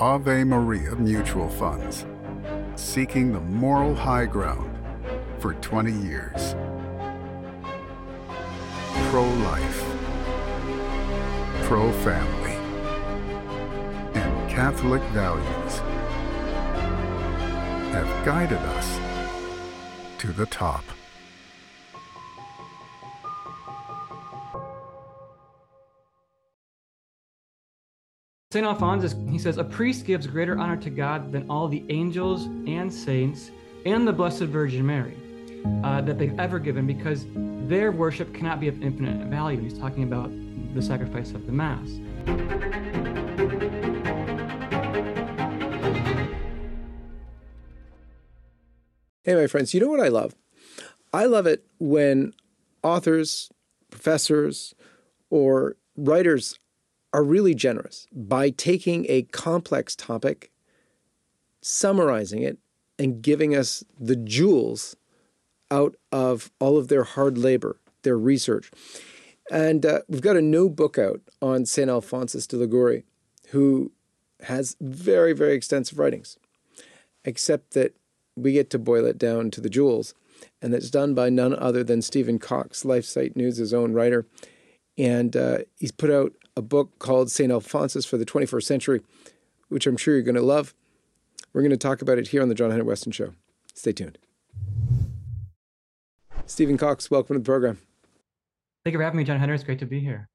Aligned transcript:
Ave 0.00 0.44
Maria 0.44 0.96
Mutual 0.96 1.50
Funds, 1.50 2.06
seeking 2.74 3.34
the 3.34 3.40
moral 3.40 3.94
high 3.94 4.24
ground 4.24 4.78
for 5.40 5.52
20 5.52 5.92
years. 5.92 6.54
Pro 9.10 9.24
life, 9.24 9.84
pro 11.64 11.92
family, 12.00 12.56
and 14.14 14.50
Catholic 14.50 15.02
values 15.12 15.80
have 17.92 18.24
guided 18.24 18.56
us 18.56 18.98
to 20.16 20.28
the 20.32 20.46
top. 20.46 20.82
St. 28.52 28.66
Alphonsus, 28.66 29.14
he 29.30 29.38
says, 29.38 29.58
a 29.58 29.62
priest 29.62 30.04
gives 30.04 30.26
greater 30.26 30.58
honor 30.58 30.76
to 30.76 30.90
God 30.90 31.30
than 31.30 31.48
all 31.48 31.68
the 31.68 31.84
angels 31.88 32.46
and 32.66 32.92
saints 32.92 33.52
and 33.86 34.08
the 34.08 34.12
Blessed 34.12 34.40
Virgin 34.40 34.84
Mary 34.84 35.16
uh, 35.84 36.00
that 36.00 36.18
they've 36.18 36.36
ever 36.36 36.58
given 36.58 36.84
because 36.84 37.26
their 37.68 37.92
worship 37.92 38.34
cannot 38.34 38.58
be 38.58 38.66
of 38.66 38.82
infinite 38.82 39.24
value. 39.28 39.60
He's 39.60 39.78
talking 39.78 40.02
about 40.02 40.32
the 40.74 40.82
sacrifice 40.82 41.30
of 41.30 41.46
the 41.46 41.52
Mass. 41.52 42.00
Hey, 49.22 49.36
my 49.36 49.46
friends, 49.46 49.72
you 49.72 49.78
know 49.78 49.86
what 49.86 50.00
I 50.00 50.08
love? 50.08 50.34
I 51.12 51.26
love 51.26 51.46
it 51.46 51.66
when 51.78 52.32
authors, 52.82 53.48
professors, 53.92 54.74
or 55.30 55.76
writers 55.96 56.58
are 57.12 57.24
really 57.24 57.54
generous 57.54 58.06
by 58.12 58.50
taking 58.50 59.06
a 59.08 59.22
complex 59.22 59.96
topic, 59.96 60.50
summarizing 61.60 62.42
it, 62.42 62.58
and 62.98 63.22
giving 63.22 63.54
us 63.56 63.82
the 63.98 64.16
jewels 64.16 64.96
out 65.70 65.96
of 66.12 66.50
all 66.60 66.76
of 66.76 66.88
their 66.88 67.04
hard 67.04 67.38
labor, 67.38 67.80
their 68.02 68.18
research. 68.18 68.70
And 69.50 69.84
uh, 69.84 70.00
we've 70.08 70.20
got 70.20 70.36
a 70.36 70.42
new 70.42 70.68
book 70.68 70.98
out 70.98 71.20
on 71.42 71.66
St. 71.66 71.90
Alphonsus 71.90 72.46
de 72.46 72.56
Liguori, 72.56 73.04
who 73.48 73.92
has 74.42 74.76
very, 74.80 75.32
very 75.32 75.54
extensive 75.54 75.98
writings, 75.98 76.38
except 77.24 77.72
that 77.74 77.96
we 78.36 78.52
get 78.52 78.70
to 78.70 78.78
boil 78.78 79.04
it 79.06 79.18
down 79.18 79.50
to 79.50 79.60
the 79.60 79.68
jewels. 79.68 80.14
And 80.62 80.72
it's 80.74 80.90
done 80.90 81.14
by 81.14 81.30
none 81.30 81.54
other 81.54 81.82
than 81.82 82.00
Stephen 82.00 82.38
Cox, 82.38 82.84
LifeSite 82.84 83.36
News' 83.36 83.74
own 83.74 83.92
writer. 83.92 84.26
And 84.96 85.36
uh, 85.36 85.58
he's 85.78 85.92
put 85.92 86.10
out 86.10 86.32
a 86.60 86.62
book 86.62 86.98
called 86.98 87.30
St. 87.30 87.50
Alphonsus 87.50 88.04
for 88.04 88.18
the 88.18 88.26
21st 88.26 88.64
Century, 88.64 89.00
which 89.70 89.86
I'm 89.86 89.96
sure 89.96 90.12
you're 90.12 90.22
going 90.22 90.34
to 90.34 90.42
love. 90.42 90.74
We're 91.54 91.62
going 91.62 91.70
to 91.70 91.78
talk 91.78 92.02
about 92.02 92.18
it 92.18 92.28
here 92.28 92.42
on 92.42 92.50
the 92.50 92.54
John 92.54 92.70
Henry 92.70 92.84
Westen 92.84 93.14
Show. 93.14 93.32
Stay 93.72 93.92
tuned. 93.92 94.18
Stephen 96.44 96.76
Cox, 96.76 97.10
welcome 97.10 97.34
to 97.34 97.40
the 97.40 97.44
program. 97.44 97.78
Thank 98.84 98.92
you 98.92 98.98
for 98.98 99.04
having 99.04 99.16
me, 99.16 99.24
John 99.24 99.38
Henry. 99.38 99.54
It's 99.54 99.64
great 99.64 99.78
to 99.78 99.86
be 99.86 100.00
here. 100.00 100.28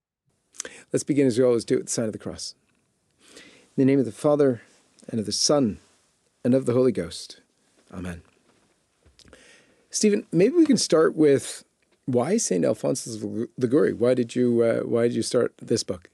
Let's 0.92 1.04
begin 1.04 1.28
as 1.28 1.38
we 1.38 1.44
always 1.44 1.64
do 1.64 1.78
at 1.78 1.86
the 1.86 1.92
sign 1.92 2.06
of 2.06 2.12
the 2.12 2.18
cross. 2.18 2.56
In 3.36 3.42
the 3.78 3.86
name 3.86 4.00
of 4.00 4.06
the 4.06 4.12
Father, 4.12 4.62
and 5.08 5.20
of 5.20 5.28
the 5.28 5.32
Son, 5.32 5.78
and 6.44 6.56
of 6.56 6.66
the 6.66 6.74
Holy 6.74 6.92
Ghost. 6.92 7.40
Amen. 7.94 8.24
Stephen, 9.92 10.26
maybe 10.32 10.56
we 10.56 10.66
can 10.66 10.78
start 10.78 11.16
with 11.16 11.64
why 12.08 12.38
St. 12.38 12.66
Alphonsus 12.66 13.16
of 13.16 13.48
Liguori? 13.58 13.94
Why 13.94 14.16
did 14.16 14.36
you 14.36 14.64
uh, 14.64 14.80
why 14.80 15.04
did 15.04 15.14
you 15.14 15.22
start 15.22 15.54
this 15.62 15.84
book? 15.84 16.10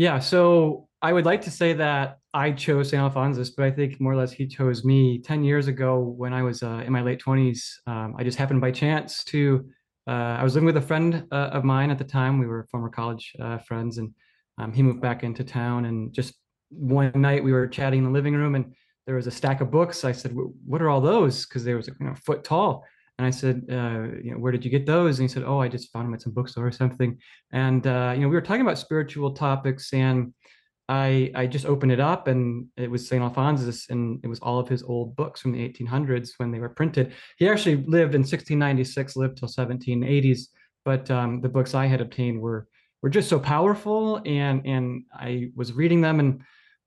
Yeah, 0.00 0.18
so 0.18 0.88
I 1.02 1.12
would 1.12 1.26
like 1.26 1.42
to 1.42 1.50
say 1.50 1.74
that 1.74 2.20
I 2.32 2.52
chose 2.52 2.88
St. 2.88 3.02
Alphonsus, 3.02 3.50
but 3.50 3.66
I 3.66 3.70
think 3.70 4.00
more 4.00 4.14
or 4.14 4.16
less 4.16 4.32
he 4.32 4.46
chose 4.46 4.82
me. 4.82 5.18
10 5.18 5.44
years 5.44 5.68
ago, 5.68 5.98
when 5.98 6.32
I 6.32 6.42
was 6.42 6.62
uh, 6.62 6.82
in 6.86 6.90
my 6.90 7.02
late 7.02 7.20
20s, 7.20 7.60
um, 7.86 8.14
I 8.18 8.24
just 8.24 8.38
happened 8.38 8.62
by 8.62 8.70
chance 8.70 9.22
to, 9.24 9.62
uh, 10.08 10.38
I 10.40 10.42
was 10.42 10.54
living 10.54 10.64
with 10.64 10.78
a 10.78 10.80
friend 10.80 11.26
uh, 11.30 11.50
of 11.52 11.64
mine 11.64 11.90
at 11.90 11.98
the 11.98 12.04
time. 12.04 12.38
We 12.38 12.46
were 12.46 12.66
former 12.70 12.88
college 12.88 13.30
uh, 13.38 13.58
friends, 13.58 13.98
and 13.98 14.14
um, 14.56 14.72
he 14.72 14.82
moved 14.82 15.02
back 15.02 15.22
into 15.22 15.44
town. 15.44 15.84
And 15.84 16.14
just 16.14 16.32
one 16.70 17.12
night 17.14 17.44
we 17.44 17.52
were 17.52 17.68
chatting 17.68 17.98
in 17.98 18.06
the 18.06 18.10
living 18.10 18.32
room, 18.32 18.54
and 18.54 18.74
there 19.04 19.16
was 19.16 19.26
a 19.26 19.30
stack 19.30 19.60
of 19.60 19.70
books. 19.70 20.02
I 20.02 20.12
said, 20.12 20.32
What 20.32 20.80
are 20.80 20.88
all 20.88 21.02
those? 21.02 21.44
Because 21.44 21.62
they 21.62 21.74
was 21.74 21.88
you 21.88 21.94
know, 22.00 22.12
a 22.12 22.16
foot 22.16 22.42
tall. 22.42 22.86
And 23.20 23.26
I 23.26 23.30
said, 23.32 23.66
uh, 23.70 24.16
you 24.24 24.30
know, 24.32 24.38
where 24.38 24.50
did 24.50 24.64
you 24.64 24.70
get 24.70 24.86
those? 24.86 25.18
And 25.18 25.28
he 25.28 25.30
said, 25.30 25.42
oh, 25.42 25.58
I 25.58 25.68
just 25.68 25.92
found 25.92 26.06
them 26.06 26.14
at 26.14 26.22
some 26.22 26.32
bookstore 26.32 26.66
or 26.66 26.72
something. 26.72 27.18
And, 27.52 27.86
uh, 27.86 28.12
you 28.14 28.22
know, 28.22 28.28
we 28.28 28.34
were 28.34 28.40
talking 28.40 28.62
about 28.62 28.78
spiritual 28.78 29.32
topics 29.32 29.92
and 29.92 30.32
I, 30.88 31.30
I 31.34 31.46
just 31.46 31.66
opened 31.66 31.92
it 31.92 32.00
up 32.00 32.28
and 32.28 32.68
it 32.78 32.90
was 32.90 33.06
St. 33.06 33.22
Alphonsus 33.22 33.90
and 33.90 34.20
it 34.24 34.28
was 34.28 34.40
all 34.40 34.58
of 34.58 34.70
his 34.70 34.82
old 34.82 35.16
books 35.16 35.42
from 35.42 35.52
the 35.52 35.58
1800s 35.68 36.30
when 36.38 36.50
they 36.50 36.60
were 36.60 36.70
printed. 36.70 37.12
He 37.36 37.46
actually 37.46 37.76
lived 37.76 38.14
in 38.14 38.22
1696, 38.22 39.16
lived 39.16 39.36
till 39.36 39.48
1780s, 39.48 40.46
but 40.86 41.10
um, 41.10 41.42
the 41.42 41.50
books 41.50 41.74
I 41.74 41.84
had 41.84 42.00
obtained 42.00 42.40
were 42.40 42.68
were 43.02 43.10
just 43.10 43.28
so 43.28 43.38
powerful 43.38 44.22
and 44.24 44.66
and 44.66 45.04
I 45.12 45.50
was 45.54 45.74
reading 45.74 46.00
them 46.00 46.20
and 46.20 46.42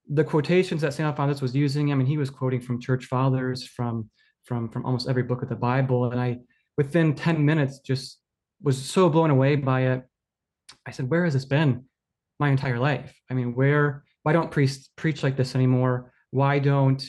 the 0.10 0.24
quotations 0.24 0.82
that 0.82 0.96
St. 0.96 1.06
Alphonsus 1.06 1.44
was 1.44 1.56
using, 1.56 1.92
I 1.92 1.96
mean, 1.96 2.08
he 2.08 2.18
was 2.18 2.32
quoting 2.32 2.60
from 2.60 2.82
church 2.82 3.06
fathers, 3.06 3.68
from 3.68 4.10
from 4.46 4.70
from 4.70 4.86
almost 4.86 5.10
every 5.10 5.24
book 5.24 5.42
of 5.42 5.50
the 5.50 5.56
Bible, 5.56 6.12
and 6.12 6.20
I 6.20 6.40
within 6.78 7.16
ten 7.16 7.44
minutes 7.46 7.80
just 7.80 8.20
was 8.62 8.78
so 8.84 9.10
blown 9.10 9.30
away 9.30 9.56
by 9.56 9.82
it. 9.88 10.04
I 10.86 10.92
said, 10.92 11.10
"Where 11.10 11.24
has 11.24 11.34
this 11.34 11.46
been 11.46 11.86
my 12.40 12.50
entire 12.50 12.80
life? 12.80 13.14
I 13.30 13.34
mean, 13.34 13.56
where? 13.56 14.04
Why 14.24 14.34
don't 14.34 14.52
priests 14.52 14.90
preach 14.96 15.22
like 15.22 15.36
this 15.36 15.54
anymore? 15.56 16.14
Why 16.32 16.60
don't 16.60 17.04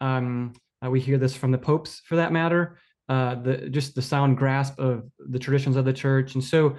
um, 0.00 0.52
uh, 0.84 0.90
we 0.90 1.00
hear 1.00 1.18
this 1.18 1.34
from 1.34 1.50
the 1.50 1.58
popes, 1.58 2.00
for 2.06 2.16
that 2.16 2.32
matter? 2.32 2.78
Uh, 3.08 3.34
the 3.34 3.68
just 3.70 3.94
the 3.94 4.02
sound 4.02 4.36
grasp 4.36 4.78
of 4.78 5.10
the 5.18 5.38
traditions 5.38 5.76
of 5.76 5.84
the 5.84 5.92
church, 5.92 6.34
and 6.34 6.44
so 6.44 6.76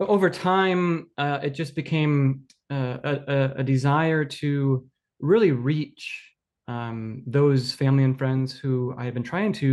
over 0.00 0.30
time, 0.30 1.08
uh, 1.18 1.40
it 1.42 1.50
just 1.50 1.74
became 1.74 2.42
uh, 2.70 2.98
a, 3.04 3.52
a, 3.56 3.64
desire 3.64 4.24
to 4.24 4.86
really 5.20 5.52
reach 5.52 6.31
um, 6.72 6.96
those 7.38 7.62
family 7.82 8.04
and 8.08 8.16
friends 8.22 8.48
who 8.62 8.74
I 9.00 9.04
have 9.06 9.14
been 9.18 9.30
trying 9.34 9.52
to, 9.62 9.70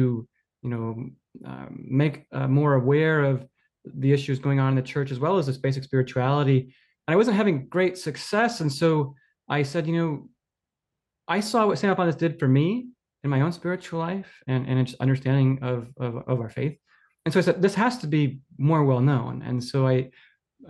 you 0.64 0.70
know, 0.74 0.88
uh, 1.50 1.68
make 2.04 2.16
uh, 2.40 2.50
more 2.60 2.74
aware 2.82 3.20
of 3.32 3.36
the 4.04 4.12
issues 4.18 4.40
going 4.46 4.60
on 4.60 4.70
in 4.74 4.80
the 4.82 4.92
church 4.94 5.10
as 5.12 5.20
well 5.24 5.36
as 5.40 5.46
this 5.46 5.62
basic 5.68 5.84
spirituality. 5.84 6.60
And 7.06 7.14
I 7.14 7.16
wasn't 7.16 7.38
having 7.42 7.68
great 7.78 7.96
success, 7.98 8.62
and 8.62 8.72
so 8.82 8.90
I 9.58 9.64
said, 9.64 9.88
you 9.88 9.96
know, 9.98 10.12
I 11.38 11.40
saw 11.42 11.60
what 11.68 11.78
St. 11.80 11.90
Alphonsus 11.92 12.20
did 12.26 12.40
for 12.40 12.50
me 12.60 12.68
in 13.24 13.30
my 13.30 13.42
own 13.42 13.52
spiritual 13.52 14.00
life 14.10 14.31
and 14.52 14.62
and 14.70 14.88
just 14.88 15.02
understanding 15.06 15.50
of, 15.72 15.78
of 16.06 16.12
of 16.31 16.38
our 16.44 16.52
faith. 16.60 16.76
And 17.26 17.34
so 17.34 17.40
I 17.40 17.44
said, 17.44 17.62
this 17.62 17.76
has 17.76 17.98
to 18.00 18.08
be 18.08 18.24
more 18.58 18.84
well 18.90 19.04
known. 19.12 19.34
And 19.48 19.64
so 19.64 19.78
I, 19.94 19.98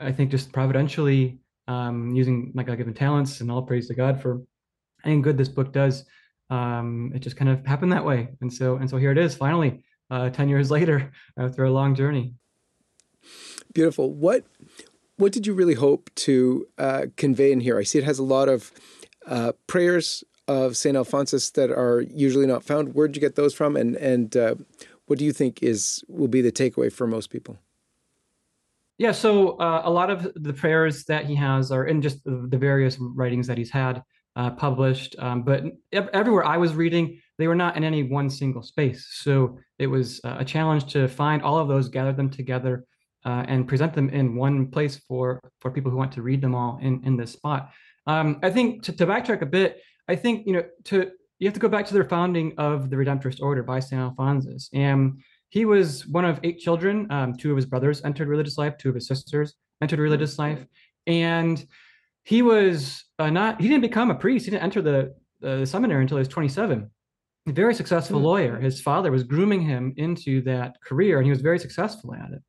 I 0.07 0.11
think 0.11 0.31
just 0.31 0.51
providentially 0.51 1.22
um, 1.67 1.97
using 2.22 2.51
my 2.57 2.63
God-given 2.63 2.96
talents 2.96 3.41
and 3.41 3.51
all 3.51 3.61
praise 3.69 3.88
to 3.88 3.96
God 4.03 4.13
for 4.22 4.41
any 5.06 5.22
good 5.22 5.38
this 5.38 5.53
book 5.57 5.72
does, 5.72 5.96
um, 6.49 7.11
it 7.15 7.19
just 7.19 7.35
kind 7.35 7.49
of 7.49 7.65
happened 7.65 7.91
that 7.91 8.05
way. 8.05 8.29
And 8.41 8.51
so 8.51 8.77
and 8.77 8.89
so 8.89 8.97
here 8.97 9.11
it 9.11 9.17
is 9.17 9.35
finally, 9.35 9.83
uh, 10.09 10.29
ten 10.29 10.49
years 10.49 10.71
later 10.77 11.11
after 11.37 11.63
a 11.65 11.71
long 11.71 11.95
journey. 11.95 12.33
Beautiful. 13.73 14.13
What 14.13 14.45
what 15.17 15.31
did 15.31 15.45
you 15.45 15.53
really 15.53 15.73
hope 15.73 16.09
to 16.15 16.67
uh, 16.77 17.05
convey 17.17 17.51
in 17.51 17.59
here? 17.59 17.77
I 17.77 17.83
see 17.83 17.99
it 17.99 18.05
has 18.05 18.19
a 18.19 18.23
lot 18.23 18.47
of 18.49 18.71
uh, 19.27 19.51
prayers 19.67 20.23
of 20.47 20.75
Saint 20.77 20.95
Alphonsus 20.97 21.51
that 21.51 21.69
are 21.69 22.01
usually 22.01 22.47
not 22.47 22.63
found. 22.63 22.95
Where'd 22.95 23.16
you 23.16 23.21
get 23.21 23.35
those 23.35 23.53
from? 23.53 23.75
And 23.75 23.95
and 23.97 24.35
uh, 24.35 24.55
what 25.05 25.19
do 25.19 25.25
you 25.25 25.33
think 25.33 25.61
is 25.61 26.03
will 26.07 26.27
be 26.27 26.41
the 26.41 26.51
takeaway 26.51 26.91
for 26.91 27.05
most 27.05 27.29
people? 27.29 27.59
Yeah, 28.97 29.13
so 29.13 29.51
uh, 29.57 29.81
a 29.85 29.89
lot 29.89 30.09
of 30.09 30.29
the 30.35 30.51
prayers 30.51 31.05
that 31.05 31.25
he 31.25 31.33
has 31.35 31.71
are 31.71 31.85
in 31.85 32.01
just 32.01 32.21
the, 32.25 32.47
the 32.49 32.57
various 32.57 32.97
writings 32.99 33.47
that 33.47 33.57
he's 33.57 33.71
had 33.71 34.03
uh, 34.40 34.52
published. 34.52 35.18
Um, 35.20 35.44
but 35.44 35.64
everywhere 35.91 36.46
I 36.46 36.56
was 36.56 36.74
reading, 36.74 37.20
they 37.38 37.47
were 37.47 37.56
not 37.56 37.76
in 37.76 37.84
any 37.84 38.03
one 38.03 38.30
single 38.30 38.64
space. 38.64 39.06
So 39.12 39.59
it 39.78 39.88
was 39.88 40.22
uh, 40.24 40.38
a 40.40 40.46
challenge 40.46 40.86
to 40.94 41.09
find 41.09 41.41
all 41.41 41.58
of 41.59 41.68
those, 41.68 41.90
gather 41.90 42.14
them 42.14 42.30
together, 42.30 42.86
uh, 43.26 43.44
and 43.50 43.68
present 43.68 43.94
them 43.94 44.09
in 44.09 44.36
one 44.36 44.68
place 44.68 44.96
for 45.08 45.41
for 45.59 45.72
people 45.72 45.91
who 45.91 45.97
want 45.97 46.14
to 46.14 46.22
read 46.22 46.40
them 46.41 46.56
all 46.56 46.80
in 46.82 47.03
in 47.06 47.18
this 47.18 47.34
spot. 47.34 47.72
Um, 48.08 48.40
I 48.41 48.50
think 48.50 48.84
to, 48.84 48.94
to, 48.94 49.06
backtrack 49.06 49.41
a 49.41 49.46
bit, 49.46 49.82
I 50.08 50.16
think 50.16 50.47
you 50.47 50.53
know 50.53 50.64
to 50.86 51.12
you 51.40 51.47
have 51.47 51.53
to 51.53 51.59
go 51.59 51.68
back 51.68 51.86
to 51.88 51.94
the 51.94 52.06
founding 52.06 52.53
of 52.58 52.90
the 52.90 52.96
Redemptorist 52.96 53.41
Order 53.41 53.64
by 53.64 53.82
Saint 53.82 54.02
Alphonsus, 54.02 54.70
and 54.74 55.22
he 55.50 55.66
was 55.66 56.08
one 56.08 56.24
of 56.24 56.40
eight 56.44 56.59
children. 56.59 57.12
Um, 57.12 57.36
two 57.36 57.52
of 57.52 57.58
his 57.58 57.66
brothers 57.66 58.02
entered 58.06 58.30
religious 58.30 58.58
life, 58.58 58.78
two 58.78 58.88
of 58.88 58.96
his 58.96 59.08
sisters 59.08 59.56
entered 59.82 60.00
religious 60.00 60.40
life, 60.40 60.66
and 61.08 61.66
he 62.23 62.41
was 62.41 63.03
uh, 63.17 63.29
not 63.29 63.59
he 63.61 63.67
didn't 63.67 63.81
become 63.81 64.11
a 64.11 64.16
priest 64.16 64.45
he 64.45 64.51
didn't 64.51 64.63
enter 64.63 64.81
the, 64.81 65.13
the 65.41 65.66
seminary 65.66 66.01
until 66.01 66.17
he 66.17 66.21
was 66.21 66.27
27 66.27 66.89
a 67.47 67.51
very 67.51 67.73
successful 67.73 68.19
mm. 68.19 68.23
lawyer 68.23 68.59
his 68.59 68.81
father 68.81 69.11
was 69.11 69.23
grooming 69.23 69.61
him 69.61 69.93
into 69.97 70.41
that 70.41 70.75
career 70.83 71.17
and 71.17 71.25
he 71.25 71.31
was 71.31 71.41
very 71.41 71.59
successful 71.59 72.13
at 72.13 72.31
it 72.31 72.41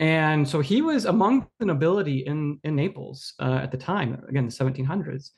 and 0.00 0.46
so 0.48 0.60
he 0.60 0.82
was 0.82 1.04
among 1.04 1.46
the 1.58 1.66
nobility 1.66 2.20
in 2.26 2.58
in 2.64 2.76
naples 2.76 3.34
uh, 3.40 3.60
at 3.62 3.70
the 3.70 3.78
time 3.78 4.22
again 4.28 4.46
the 4.46 4.52
1700s 4.52 5.30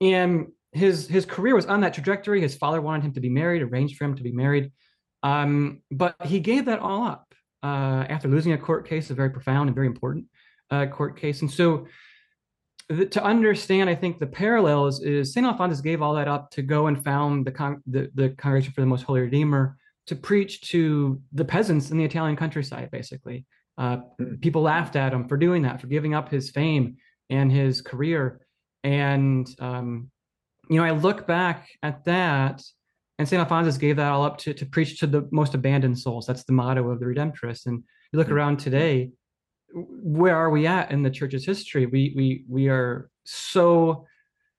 and 0.00 0.46
his 0.74 1.06
his 1.06 1.24
career 1.24 1.54
was 1.54 1.66
on 1.66 1.80
that 1.80 1.94
trajectory. 1.94 2.40
His 2.40 2.56
father 2.56 2.80
wanted 2.80 3.04
him 3.04 3.12
to 3.14 3.20
be 3.20 3.30
married, 3.30 3.62
arranged 3.62 3.96
for 3.96 4.04
him 4.04 4.16
to 4.16 4.22
be 4.22 4.32
married, 4.32 4.72
um, 5.22 5.82
but 5.90 6.16
he 6.24 6.40
gave 6.40 6.66
that 6.66 6.80
all 6.80 7.04
up 7.04 7.32
uh, 7.62 8.04
after 8.08 8.28
losing 8.28 8.52
a 8.52 8.58
court 8.58 8.86
case, 8.86 9.08
a 9.10 9.14
very 9.14 9.30
profound 9.30 9.68
and 9.68 9.74
very 9.74 9.86
important 9.86 10.26
uh, 10.70 10.86
court 10.86 11.16
case. 11.16 11.40
And 11.40 11.50
so, 11.50 11.86
the, 12.88 13.06
to 13.06 13.24
understand, 13.24 13.88
I 13.88 13.94
think 13.94 14.18
the 14.18 14.26
parallels 14.26 15.02
is 15.02 15.32
Saint 15.32 15.46
Alphonsus 15.46 15.80
gave 15.80 16.02
all 16.02 16.14
that 16.14 16.28
up 16.28 16.50
to 16.50 16.62
go 16.62 16.86
and 16.86 17.02
found 17.02 17.46
the, 17.46 17.52
con- 17.52 17.82
the 17.86 18.10
the 18.14 18.30
Congregation 18.30 18.72
for 18.74 18.82
the 18.82 18.86
Most 18.86 19.02
Holy 19.02 19.20
Redeemer 19.20 19.76
to 20.06 20.16
preach 20.16 20.60
to 20.70 21.20
the 21.32 21.44
peasants 21.44 21.90
in 21.90 21.96
the 21.96 22.04
Italian 22.04 22.36
countryside, 22.36 22.90
basically. 22.90 23.46
Uh, 23.78 23.98
hmm. 24.18 24.34
people 24.36 24.62
laughed 24.62 24.96
at 24.96 25.12
him 25.12 25.26
for 25.28 25.36
doing 25.36 25.62
that, 25.62 25.80
for 25.80 25.86
giving 25.86 26.14
up 26.14 26.28
his 26.30 26.50
fame 26.50 26.96
and 27.30 27.50
his 27.50 27.80
career. 27.80 28.40
And, 28.82 29.48
um, 29.60 30.10
you 30.68 30.76
know, 30.76 30.84
I 30.84 30.90
look 30.90 31.26
back 31.26 31.68
at 31.82 32.04
that, 32.04 32.62
and 33.18 33.28
St. 33.28 33.40
Alphonsus 33.40 33.78
gave 33.78 33.96
that 33.96 34.12
all 34.12 34.24
up 34.24 34.38
to, 34.38 34.52
to 34.54 34.66
preach 34.66 35.00
to 35.00 35.06
the 35.06 35.26
most 35.32 35.54
abandoned 35.54 35.98
souls. 35.98 36.26
That's 36.26 36.44
the 36.44 36.52
motto 36.52 36.88
of 36.90 37.00
the 37.00 37.06
Redemptorists. 37.06 37.66
And 37.66 37.82
you 38.12 38.18
look 38.18 38.28
hmm. 38.28 38.34
around 38.34 38.58
today, 38.58 39.10
where 39.74 40.36
are 40.36 40.50
we 40.50 40.66
at 40.66 40.90
in 40.90 41.02
the 41.02 41.10
church's 41.10 41.44
history? 41.44 41.86
We, 41.86 42.12
we, 42.16 42.44
we 42.48 42.68
are 42.68 43.10
so 43.24 44.06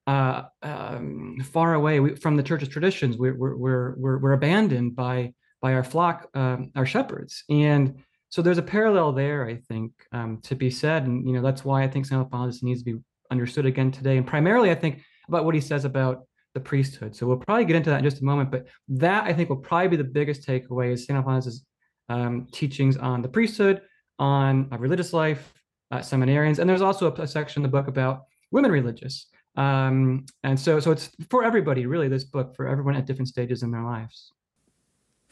uh, 0.08 0.44
um, 0.62 1.38
far 1.52 1.74
away 1.74 2.16
from 2.16 2.36
the 2.36 2.44
church's 2.44 2.70
traditions. 2.70 3.18
We're, 3.18 3.36
we're, 3.36 3.56
we're, 3.56 4.18
we're, 4.18 4.34
abandoned 4.34 4.96
by, 4.96 5.34
by 5.62 5.74
our 5.74 5.84
flock, 5.84 6.30
um, 6.36 6.72
our 6.76 6.86
shepherds. 6.86 7.44
And 7.50 8.04
so 8.30 8.42
there's 8.42 8.58
a 8.58 8.64
parallel 8.64 9.14
there, 9.14 9.48
I 9.48 9.56
think, 9.56 9.94
um, 10.12 10.40
to 10.44 10.56
be 10.56 10.70
said. 10.70 11.08
And, 11.08 11.26
you 11.26 11.34
know, 11.34 11.42
that's 11.42 11.64
why 11.64 11.84
I 11.84 11.88
think 11.88 12.06
St. 12.06 12.20
Alphonsus 12.20 12.62
needs 12.62 12.84
to 12.84 12.94
be 12.94 13.00
understood 13.32 13.66
again 13.66 13.92
today. 13.92 14.18
And 14.18 14.28
primarily, 14.28 14.70
I 14.70 14.76
think, 14.76 15.02
about 15.28 15.46
what 15.46 15.56
he 15.56 15.62
says 15.62 15.86
about 15.86 16.28
the 16.54 16.60
priesthood. 16.60 17.16
So 17.16 17.26
we'll 17.26 17.38
probably 17.38 17.66
get 17.66 17.76
into 17.76 17.90
that 17.90 18.00
in 18.00 18.04
just 18.04 18.22
a 18.22 18.26
moment. 18.26 18.52
But 18.52 18.68
that, 18.90 19.24
I 19.24 19.34
think, 19.34 19.50
will 19.50 19.58
probably 19.58 19.90
be 19.90 19.98
the 19.98 20.04
biggest 20.04 20.48
takeaway 20.48 20.94
is 20.94 21.06
St. 21.06 21.18
Alphonsus' 21.18 21.64
um, 22.10 22.48
teachings 22.52 22.98
on 22.98 23.22
the 23.22 23.28
priesthood, 23.28 23.82
on 24.20 24.68
a 24.72 24.78
religious 24.78 25.14
life, 25.14 25.54
uh, 25.92 26.00
seminarians. 26.00 26.60
And 26.60 26.70
there's 26.70 26.82
also 26.82 27.12
a, 27.12 27.22
a 27.22 27.28
section 27.28 27.62
in 27.62 27.64
the 27.64 27.70
book 27.70 27.88
about 27.88 28.24
women 28.52 28.72
religious. 28.72 29.28
Um, 29.58 30.26
and 30.44 30.60
so, 30.60 30.80
so 30.80 30.92
it's 30.92 31.12
for 31.30 31.44
everybody, 31.44 31.86
really, 31.86 32.08
this 32.08 32.24
book 32.24 32.56
for 32.56 32.68
everyone 32.68 32.96
at 32.96 33.06
different 33.06 33.30
stages 33.30 33.64
in 33.64 33.72
their 33.72 33.84
lives. 33.84 34.32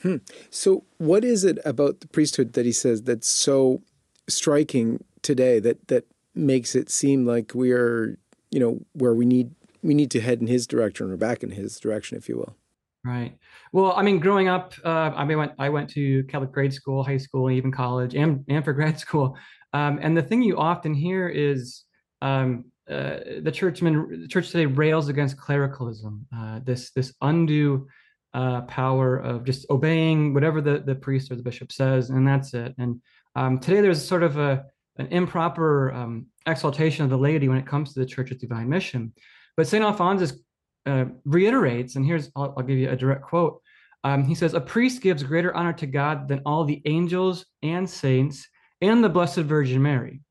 Hmm. 0.02 0.18
So, 0.50 0.86
what 0.98 1.24
is 1.24 1.44
it 1.44 1.60
about 1.66 2.02
the 2.02 2.08
priesthood 2.08 2.54
that 2.54 2.66
he 2.66 2.72
says 2.72 3.04
that's 3.04 3.28
so 3.28 3.82
striking 4.28 5.04
today 5.22 5.60
that 5.60 5.88
that 5.88 6.06
makes 6.36 6.76
it 6.76 6.90
seem 6.90 7.26
like 7.26 7.54
we 7.54 7.72
are, 7.72 8.18
you 8.52 8.60
know, 8.60 8.80
where 8.94 9.14
we 9.14 9.26
need 9.26 9.52
we 9.82 9.94
need 9.94 10.12
to 10.12 10.22
head 10.22 10.42
in 10.42 10.48
his 10.48 10.68
direction 10.68 11.12
or 11.12 11.18
back 11.18 11.44
in 11.44 11.52
his 11.52 11.80
direction, 11.80 12.18
if 12.18 12.28
you 12.28 12.38
will? 12.38 12.56
Right. 13.06 13.38
Well, 13.74 13.94
I 13.98 14.02
mean, 14.02 14.20
growing 14.20 14.48
up, 14.48 14.74
uh, 14.86 15.12
I 15.14 15.26
mean, 15.26 15.52
I 15.60 15.68
went 15.68 15.90
to 15.92 16.24
Catholic 16.26 16.54
grade 16.54 16.74
school, 16.74 17.04
high 17.04 17.18
school, 17.18 17.48
and 17.48 17.58
even 17.58 17.70
college, 17.72 18.16
and 18.16 18.46
and 18.48 18.64
for 18.64 18.72
grad 18.72 18.98
school. 19.06 19.38
Um, 19.74 20.00
and 20.02 20.16
the 20.16 20.22
thing 20.22 20.42
you 20.42 20.58
often 20.58 20.94
hear 20.94 21.28
is 21.28 21.84
um, 22.22 22.66
uh, 22.90 23.18
the 23.42 23.52
churchman, 23.52 24.22
the 24.22 24.28
church 24.28 24.52
today 24.52 24.68
rails 24.68 25.10
against 25.10 25.38
clericalism, 25.38 26.26
uh, 26.36 26.60
this 26.64 26.92
this 26.92 27.14
undue 27.22 27.88
uh, 28.34 28.62
power 28.62 29.18
of 29.18 29.44
just 29.44 29.66
obeying 29.70 30.34
whatever 30.34 30.62
the 30.62 30.80
the 30.80 30.96
priest 30.96 31.30
or 31.30 31.36
the 31.36 31.44
bishop 31.44 31.74
says, 31.74 32.10
and 32.10 32.26
that's 32.26 32.54
it. 32.54 32.74
And 32.78 33.02
um, 33.36 33.60
today 33.60 33.82
there's 33.82 34.06
sort 34.06 34.24
of 34.24 34.38
a 34.38 34.64
an 34.98 35.08
improper 35.08 35.92
um, 35.92 36.28
exaltation 36.46 37.04
of 37.04 37.10
the 37.10 37.18
laity 37.18 37.50
when 37.50 37.58
it 37.58 37.68
comes 37.68 37.94
to 37.94 38.00
the 38.00 38.06
church's 38.06 38.38
divine 38.38 38.70
mission. 38.70 39.12
But 39.58 39.68
Saint 39.68 39.84
Alphonsus 39.84 40.34
uh, 40.86 41.06
reiterates, 41.26 41.96
and 41.96 42.06
here's 42.06 42.30
I'll, 42.36 42.54
I'll, 42.58 42.64
give 42.64 42.78
you 42.78 42.90
a 42.90 42.96
direct 42.96 43.24
quote. 43.24 43.62
Um, 44.04 44.24
he 44.24 44.36
says, 44.36 44.54
"A 44.54 44.62
priest 44.62 45.02
gives 45.02 45.24
greater 45.24 45.56
honor 45.56 45.74
to 45.74 45.88
God 45.88 46.28
than 46.28 46.42
all 46.46 46.66
the 46.66 46.82
angels 46.86 47.46
and 47.62 47.90
saints 47.90 48.48
and 48.82 49.04
the 49.04 49.10
Blessed 49.10 49.40
Virgin 49.40 49.82
Mary 49.82 50.22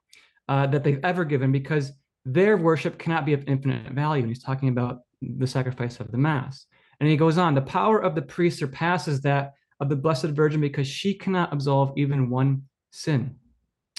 uh, 0.48 0.66
that 0.68 0.84
they've 0.84 1.00
ever 1.04 1.24
given, 1.24 1.52
because." 1.52 1.92
their 2.24 2.56
worship 2.56 2.98
cannot 2.98 3.26
be 3.26 3.32
of 3.32 3.44
infinite 3.46 3.92
value. 3.92 4.22
And 4.22 4.30
he's 4.30 4.42
talking 4.42 4.68
about 4.68 5.00
the 5.20 5.46
sacrifice 5.46 6.00
of 6.00 6.10
the 6.10 6.18
Mass. 6.18 6.66
And 7.00 7.08
he 7.08 7.16
goes 7.16 7.38
on 7.38 7.54
the 7.54 7.62
power 7.62 8.00
of 8.00 8.14
the 8.14 8.22
priest 8.22 8.58
surpasses 8.58 9.20
that 9.22 9.54
of 9.80 9.88
the 9.88 9.96
Blessed 9.96 10.26
Virgin 10.26 10.60
because 10.60 10.86
she 10.86 11.14
cannot 11.14 11.52
absolve 11.52 11.92
even 11.96 12.30
one 12.30 12.62
sin. 12.92 13.36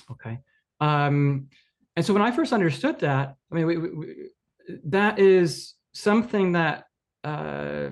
Okay. 0.10 0.40
Um, 0.80 1.48
and 1.96 2.06
so 2.06 2.14
when 2.14 2.22
I 2.22 2.32
first 2.32 2.54
understood 2.54 3.00
that, 3.02 3.36
I 3.52 3.56
mean, 3.56 3.66
we, 3.66 3.78
we, 3.78 3.90
we, 3.90 4.30
that 4.86 5.20
is 5.20 5.74
something 5.94 6.54
that 6.54 6.86
uh, 7.24 7.90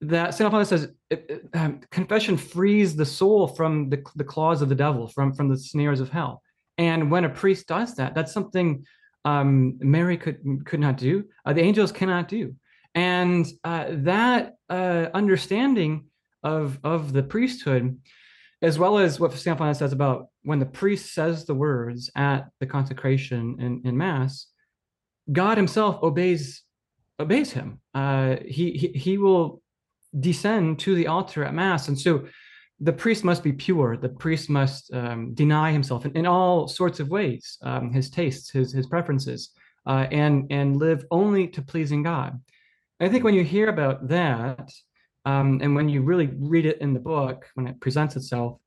that 0.00 0.34
Saint 0.34 0.46
Alphonsus 0.46 0.68
says 0.68 0.92
it, 1.10 1.26
it, 1.28 1.48
um, 1.54 1.80
confession 1.90 2.36
frees 2.36 2.94
the 2.94 3.04
soul 3.04 3.48
from 3.48 3.90
the, 3.90 4.02
the 4.14 4.24
claws 4.24 4.62
of 4.62 4.68
the 4.68 4.74
devil, 4.74 5.08
from 5.08 5.32
from 5.34 5.48
the 5.48 5.56
snares 5.56 6.00
of 6.00 6.10
hell. 6.10 6.42
And 6.76 7.10
when 7.10 7.24
a 7.24 7.28
priest 7.28 7.66
does 7.66 7.96
that, 7.96 8.14
that's 8.14 8.32
something 8.32 8.86
um, 9.24 9.76
Mary 9.80 10.16
could 10.16 10.38
could 10.64 10.80
not 10.80 10.96
do. 10.96 11.24
Uh, 11.44 11.52
the 11.52 11.62
angels 11.62 11.92
cannot 11.92 12.28
do. 12.28 12.54
And 12.94 13.46
uh, 13.64 13.86
that 13.88 14.54
uh, 14.68 15.06
understanding 15.14 16.06
of 16.42 16.78
of 16.84 17.12
the 17.12 17.22
priesthood, 17.22 17.98
as 18.62 18.78
well 18.78 18.98
as 18.98 19.18
what 19.18 19.32
St. 19.32 19.58
Alphonsus 19.58 19.78
says 19.78 19.92
about 19.92 20.28
when 20.42 20.60
the 20.60 20.66
priest 20.66 21.12
says 21.12 21.44
the 21.44 21.54
words 21.54 22.10
at 22.16 22.48
the 22.60 22.66
consecration 22.66 23.56
in, 23.58 23.82
in 23.84 23.96
Mass, 23.96 24.46
God 25.30 25.56
Himself 25.56 26.02
obeys 26.02 26.62
obeys 27.18 27.52
him. 27.52 27.80
Uh, 27.94 28.36
he, 28.46 28.72
he 28.72 28.88
he 28.98 29.18
will 29.18 29.62
descend 30.18 30.78
to 30.80 30.94
the 30.94 31.06
altar 31.06 31.44
at 31.44 31.54
Mass, 31.54 31.88
and 31.88 31.98
so 31.98 32.26
the 32.80 32.92
priest 32.92 33.24
must 33.24 33.42
be 33.42 33.52
pure. 33.52 33.96
The 33.96 34.08
priest 34.08 34.48
must 34.48 34.92
um, 34.94 35.34
deny 35.34 35.72
himself 35.72 36.06
in, 36.06 36.16
in, 36.16 36.26
all 36.26 36.68
sorts 36.68 37.00
of 37.00 37.08
ways, 37.08 37.58
um, 37.62 37.92
his 37.92 38.10
tastes, 38.10 38.50
his 38.50 38.72
his 38.72 38.86
preferences, 38.86 39.50
uh, 39.86 40.06
and 40.10 40.46
and 40.50 40.76
live 40.76 41.04
only 41.10 41.48
to 41.48 41.62
pleasing 41.62 42.02
God. 42.02 42.40
I 43.00 43.08
think 43.08 43.24
when 43.24 43.34
you 43.34 43.44
hear 43.44 43.68
about 43.68 44.08
that, 44.08 44.70
um, 45.24 45.60
and 45.62 45.74
when 45.74 45.88
you 45.88 46.02
really 46.02 46.30
read 46.38 46.66
it 46.66 46.80
in 46.80 46.94
the 46.94 47.00
book, 47.00 47.46
when 47.54 47.66
it 47.66 47.80
presents 47.80 48.16
itself, 48.16 48.60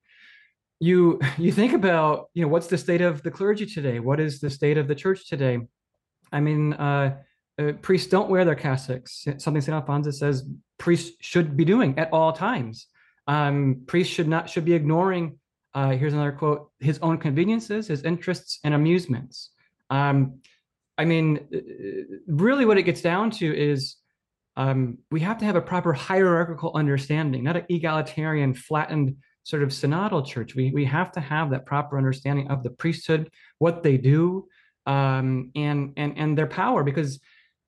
you 0.79 1.19
you 1.37 1.51
think 1.51 1.73
about 1.73 2.29
you 2.33 2.41
know 2.41 2.49
what's 2.49 2.67
the 2.67 2.77
state 2.77 3.01
of 3.01 3.23
the 3.23 3.31
clergy 3.31 3.65
today? 3.65 3.99
What 3.99 4.19
is 4.19 4.39
the 4.39 4.49
state 4.49 4.77
of 4.77 4.87
the 4.87 4.95
church 4.95 5.27
today? 5.27 5.59
I 6.33 6.39
mean, 6.39 6.73
uh, 6.73 7.17
uh, 7.61 7.73
priests 7.81 8.09
don't 8.09 8.29
wear 8.29 8.45
their 8.45 8.55
cassocks. 8.55 9.41
Something 9.41 9.61
Saint 9.61 9.75
Alphonsus 9.75 10.19
says 10.19 10.43
priests 10.77 11.15
should 11.21 11.55
be 11.55 11.65
doing 11.65 11.97
at 11.99 12.11
all 12.11 12.33
times. 12.33 12.87
Um, 13.27 13.83
priests 13.85 14.13
should 14.13 14.27
not 14.27 14.49
should 14.49 14.65
be 14.65 14.73
ignoring. 14.73 15.39
Uh, 15.73 15.91
here's 15.91 16.13
another 16.13 16.31
quote: 16.31 16.71
his 16.79 16.99
own 17.01 17.17
conveniences, 17.17 17.87
his 17.87 18.03
interests, 18.03 18.59
and 18.63 18.73
amusements. 18.73 19.51
Um, 19.89 20.39
I 20.97 21.05
mean, 21.05 21.47
uh, 21.53 22.17
really, 22.27 22.65
what 22.65 22.77
it 22.77 22.83
gets 22.83 23.01
down 23.01 23.31
to 23.31 23.55
is 23.55 23.95
um, 24.55 24.97
we 25.11 25.19
have 25.21 25.37
to 25.39 25.45
have 25.45 25.55
a 25.55 25.61
proper 25.61 25.93
hierarchical 25.93 26.71
understanding, 26.75 27.43
not 27.43 27.57
an 27.57 27.65
egalitarian, 27.69 28.53
flattened 28.53 29.17
sort 29.43 29.63
of 29.63 29.69
synodal 29.69 30.25
church. 30.25 30.55
We 30.55 30.71
we 30.71 30.85
have 30.85 31.11
to 31.13 31.21
have 31.21 31.51
that 31.51 31.65
proper 31.65 31.97
understanding 31.97 32.49
of 32.49 32.63
the 32.63 32.69
priesthood, 32.69 33.29
what 33.59 33.83
they 33.83 33.97
do, 33.97 34.47
um, 34.85 35.51
and 35.55 35.93
and 35.97 36.17
and 36.17 36.37
their 36.37 36.47
power. 36.47 36.83
Because 36.83 37.19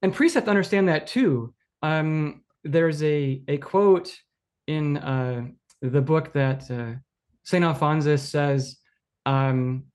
and 0.03 0.13
priests 0.13 0.35
have 0.35 0.43
to 0.43 0.49
understand 0.49 0.89
that 0.89 1.07
too. 1.07 1.53
Um, 1.81 2.43
there's 2.63 3.01
a 3.01 3.41
a 3.47 3.57
quote 3.57 4.13
in 4.67 4.97
uh, 4.97 5.47
the 5.81 6.01
book 6.01 6.33
that 6.33 6.69
uh, 6.69 6.99
St. 7.43 7.63
Alphonsus 7.63 8.29
says 8.29 8.77
um, 9.25 9.85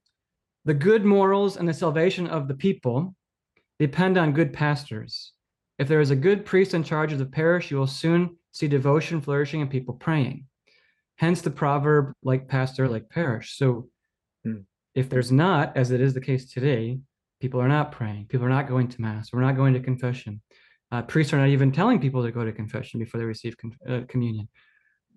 the 0.65 0.73
good 0.73 1.05
morals 1.05 1.57
and 1.57 1.67
the 1.67 1.73
salvation 1.73 2.27
of 2.27 2.47
the 2.47 2.53
people 2.53 3.15
depend 3.79 4.17
on 4.17 4.33
good 4.33 4.51
pastors. 4.51 5.33
If 5.77 5.87
there 5.87 6.01
is 6.01 6.11
a 6.11 6.15
good 6.15 6.45
priest 6.45 6.73
in 6.73 6.83
charge 6.83 7.13
of 7.13 7.19
the 7.19 7.25
parish, 7.25 7.71
you 7.71 7.77
will 7.77 7.87
soon 7.87 8.35
see 8.51 8.67
devotion 8.67 9.21
flourishing 9.21 9.61
and 9.61 9.69
people 9.69 9.93
praying. 9.93 10.45
Hence 11.15 11.41
the 11.41 11.51
proverb, 11.51 12.13
like 12.21 12.47
pastor, 12.47 12.87
like 12.87 13.09
parish. 13.09 13.57
So 13.57 13.89
hmm. 14.43 14.61
if 14.93 15.09
there's 15.09 15.31
not, 15.31 15.77
as 15.77 15.91
it 15.91 16.01
is 16.01 16.13
the 16.13 16.21
case 16.21 16.51
today, 16.51 16.99
people 17.39 17.61
are 17.61 17.67
not 17.67 17.91
praying, 17.91 18.25
people 18.27 18.45
are 18.45 18.49
not 18.49 18.67
going 18.67 18.87
to 18.87 19.01
mass, 19.01 19.31
we're 19.31 19.41
not 19.41 19.55
going 19.55 19.73
to 19.73 19.79
confession. 19.79 20.41
Uh, 20.91 21.01
priests 21.03 21.33
are 21.33 21.37
not 21.37 21.49
even 21.49 21.71
telling 21.71 21.99
people 21.99 22.23
to 22.23 22.31
go 22.31 22.43
to 22.43 22.51
confession 22.51 22.99
before 22.99 23.19
they 23.19 23.25
receive 23.25 23.55
con- 23.57 23.77
uh, 23.87 24.01
communion. 24.07 24.47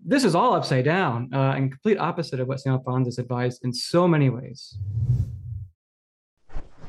This 0.05 0.25
is 0.25 0.35
all 0.35 0.55
upside 0.55 0.85
down 0.85 1.31
uh, 1.33 1.55
and 1.57 1.71
complete 1.71 1.99
opposite 1.99 2.41
of 2.41 2.49
what 2.49 2.61
St. 2.61 2.75
Alphonsus 2.75 3.19
advised 3.19 3.65
in 3.65 3.73
so 3.73 4.07
many 4.07 4.29
ways. 4.29 4.77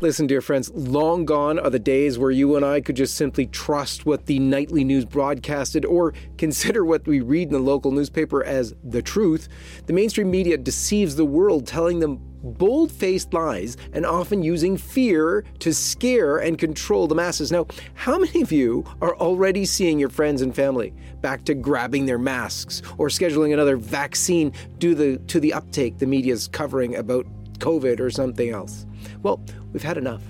Listen, 0.02 0.28
dear 0.28 0.42
friends, 0.42 0.70
long 0.72 1.24
gone 1.24 1.58
are 1.58 1.70
the 1.70 1.80
days 1.80 2.20
where 2.20 2.32
you 2.32 2.58
and 2.58 2.66
I 2.66 2.82
could 2.82 2.98
just 2.98 3.16
simply 3.16 3.46
trust 3.46 4.06
what 4.06 4.26
the 4.26 4.38
nightly 4.38 4.84
news 4.84 5.06
broadcasted 5.06 5.86
or 5.86 6.14
consider 6.38 6.84
what 6.84 7.08
we 7.08 7.22
read 7.22 7.48
in 7.48 7.54
the 7.54 7.60
local 7.60 7.92
newspaper 7.92 8.44
as 8.44 8.76
the 8.84 9.02
truth. 9.02 9.48
The 9.86 9.94
mainstream 9.94 10.30
media 10.30 10.58
deceives 10.58 11.16
the 11.16 11.24
world, 11.24 11.66
telling 11.66 12.00
them 12.00 12.20
bold 12.44 12.92
faced 12.92 13.34
lies 13.34 13.78
and 13.94 14.06
often 14.06 14.44
using 14.44 14.78
fear 14.78 15.44
to 15.60 15.74
scare 15.74 16.38
and 16.38 16.58
control 16.60 17.08
the 17.08 17.16
masses. 17.16 17.52
Now, 17.52 17.68
how 17.96 18.20
many 18.20 18.42
of 18.42 18.52
you 18.52 18.84
are 19.02 19.16
already 19.16 19.66
seeing 19.66 20.00
your 20.00 20.10
friends 20.10 20.42
and 20.42 20.54
family 20.54 20.94
back 21.22 21.46
to 21.46 21.54
grabbing 21.54 22.06
their 22.06 22.20
masks 22.20 22.82
or 22.98 23.08
scheduling 23.08 23.54
another 23.54 23.78
vaccine 23.78 24.54
due 24.78 24.94
the, 24.94 25.18
to 25.28 25.40
the 25.40 25.54
uptake 25.54 25.98
the 25.98 26.06
media's 26.06 26.48
covering 26.50 26.96
about 26.96 27.26
COVID 27.60 28.00
or 28.00 28.10
something 28.10 28.50
else? 28.50 28.86
Well, 29.22 29.42
we've 29.72 29.84
had 29.84 29.98
enough. 29.98 30.22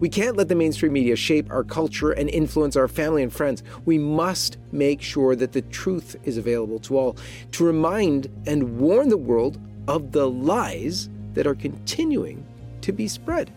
We 0.00 0.08
can't 0.08 0.36
let 0.36 0.48
the 0.48 0.56
mainstream 0.56 0.92
media 0.92 1.14
shape 1.14 1.50
our 1.50 1.62
culture 1.62 2.10
and 2.10 2.28
influence 2.28 2.74
our 2.74 2.88
family 2.88 3.22
and 3.22 3.32
friends. 3.32 3.62
We 3.84 3.96
must 3.96 4.58
make 4.72 5.00
sure 5.00 5.36
that 5.36 5.52
the 5.52 5.62
truth 5.62 6.16
is 6.24 6.36
available 6.36 6.80
to 6.80 6.98
all 6.98 7.16
to 7.52 7.64
remind 7.64 8.28
and 8.46 8.78
warn 8.78 9.08
the 9.08 9.16
world 9.16 9.60
of 9.86 10.12
the 10.12 10.28
lies 10.28 11.08
that 11.34 11.46
are 11.46 11.54
continuing 11.54 12.46
to 12.80 12.92
be 12.92 13.08
spread. 13.08 13.52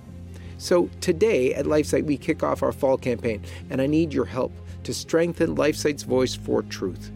So 0.57 0.89
today 1.01 1.53
at 1.53 1.65
LifeSite, 1.65 2.05
we 2.05 2.17
kick 2.17 2.43
off 2.43 2.63
our 2.63 2.72
fall 2.72 2.98
campaign, 2.98 3.43
and 3.69 3.81
I 3.81 3.88
need 3.88 4.13
your 4.13 4.25
help 4.25 4.51
to 4.84 4.93
strengthen 4.93 5.55
LifeSite's 5.55 6.03
voice 6.03 6.36
for 6.36 6.63
truth. 6.63 7.12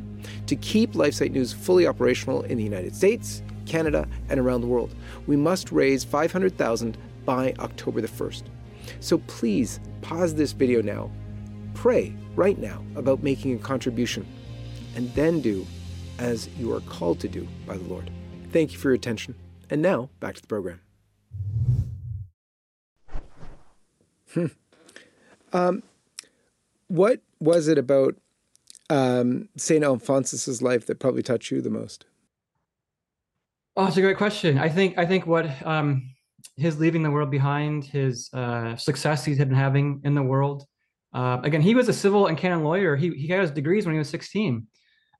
To 0.47 0.55
keep 0.55 0.93
LifeSite 0.93 1.31
News 1.31 1.53
fully 1.53 1.87
operational 1.87 2.43
in 2.43 2.57
the 2.57 2.63
United 2.63 2.95
States, 2.95 3.41
Canada, 3.65 4.07
and 4.29 4.39
around 4.39 4.61
the 4.61 4.67
world, 4.67 4.93
we 5.27 5.35
must 5.35 5.71
raise 5.71 6.03
500,000 6.03 6.97
by 7.25 7.53
October 7.59 8.01
the 8.01 8.07
1st. 8.07 8.43
So 8.99 9.19
please 9.19 9.79
pause 10.01 10.35
this 10.35 10.51
video 10.51 10.81
now, 10.81 11.09
pray 11.73 12.13
right 12.35 12.57
now 12.57 12.83
about 12.95 13.23
making 13.23 13.55
a 13.55 13.59
contribution, 13.59 14.25
and 14.95 15.13
then 15.13 15.41
do 15.41 15.65
as 16.19 16.49
you 16.57 16.73
are 16.73 16.81
called 16.81 17.19
to 17.21 17.27
do 17.27 17.47
by 17.65 17.77
the 17.77 17.83
Lord. 17.85 18.11
Thank 18.51 18.73
you 18.73 18.77
for 18.77 18.89
your 18.89 18.95
attention. 18.95 19.35
And 19.71 19.81
now, 19.81 20.09
back 20.19 20.35
to 20.35 20.41
the 20.41 20.47
program. 20.47 20.81
Hmm. 24.33 24.47
Um, 25.53 25.83
what 26.89 27.21
was 27.39 27.69
it 27.69 27.77
about 27.77 28.15
um, 28.89 29.47
St. 29.55 29.83
Alphonsus's 29.83 30.61
life 30.61 30.85
that 30.87 30.99
probably 30.99 31.23
touched 31.23 31.51
you 31.51 31.61
the 31.61 31.69
most? 31.69 32.05
Oh, 33.77 33.87
it's 33.87 33.95
a 33.95 34.01
great 34.01 34.17
question. 34.17 34.57
I 34.57 34.67
think 34.67 34.97
I 34.97 35.05
think 35.05 35.25
what 35.25 35.49
um, 35.65 36.11
his 36.57 36.77
leaving 36.77 37.01
the 37.01 37.11
world 37.11 37.31
behind, 37.31 37.85
his 37.85 38.29
uh, 38.33 38.75
success 38.75 39.23
he's 39.23 39.37
been 39.37 39.53
having 39.53 40.01
in 40.03 40.15
the 40.15 40.23
world. 40.23 40.65
Uh, 41.13 41.39
again, 41.43 41.61
he 41.61 41.75
was 41.75 41.87
a 41.87 41.93
civil 41.93 42.27
and 42.27 42.37
canon 42.37 42.65
lawyer. 42.65 42.97
He 42.97 43.11
he 43.11 43.27
got 43.27 43.39
his 43.39 43.51
degrees 43.51 43.85
when 43.85 43.95
he 43.95 43.99
was 43.99 44.09
16. 44.09 44.67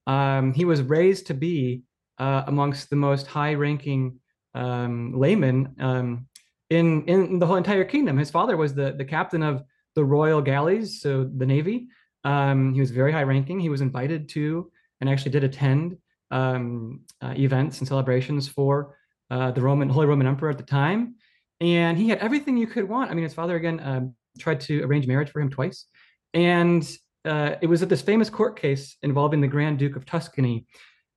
Um, 0.06 0.52
he 0.52 0.66
was 0.66 0.82
raised 0.82 1.28
to 1.28 1.34
be 1.34 1.84
uh, 2.18 2.42
amongst 2.46 2.90
the 2.90 2.96
most 2.96 3.26
high-ranking 3.26 4.18
um, 4.54 5.12
layman 5.18 5.74
um, 5.80 6.26
in 6.70 7.04
in 7.06 7.38
the 7.38 7.46
whole 7.46 7.56
entire 7.56 7.84
kingdom. 7.84 8.18
His 8.18 8.30
father 8.30 8.56
was 8.56 8.74
the 8.74 8.92
the 8.92 9.04
captain 9.04 9.42
of 9.42 9.62
the 9.94 10.04
royal 10.04 10.40
galleys, 10.40 11.00
so 11.00 11.24
the 11.24 11.46
navy. 11.46 11.88
Um, 12.24 12.72
he 12.72 12.80
was 12.80 12.92
very 12.92 13.10
high-ranking. 13.10 13.58
He 13.58 13.68
was 13.68 13.80
invited 13.80 14.28
to 14.30 14.70
and 15.00 15.10
actually 15.10 15.32
did 15.32 15.42
attend 15.42 15.98
um, 16.30 17.00
uh, 17.20 17.34
events 17.36 17.80
and 17.80 17.88
celebrations 17.88 18.48
for 18.48 18.96
uh, 19.30 19.50
the 19.50 19.60
Roman 19.60 19.88
Holy 19.88 20.06
Roman 20.06 20.26
Emperor 20.26 20.50
at 20.50 20.58
the 20.58 20.64
time, 20.64 21.16
and 21.60 21.98
he 21.98 22.08
had 22.08 22.18
everything 22.18 22.56
you 22.56 22.66
could 22.66 22.88
want. 22.88 23.10
I 23.10 23.14
mean, 23.14 23.24
his 23.24 23.34
father 23.34 23.56
again 23.56 23.80
um, 23.82 24.14
tried 24.38 24.60
to 24.62 24.82
arrange 24.84 25.06
marriage 25.06 25.30
for 25.30 25.40
him 25.40 25.50
twice, 25.50 25.86
and 26.32 26.88
uh, 27.24 27.56
it 27.60 27.66
was 27.66 27.82
at 27.82 27.88
this 27.88 28.02
famous 28.02 28.30
court 28.30 28.58
case 28.58 28.96
involving 29.02 29.40
the 29.40 29.48
Grand 29.48 29.78
Duke 29.78 29.96
of 29.96 30.06
Tuscany, 30.06 30.66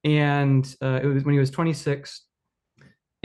and 0.03 0.75
uh, 0.81 0.99
it 1.01 1.05
was 1.05 1.23
when 1.23 1.33
he 1.33 1.39
was 1.39 1.51
26 1.51 2.24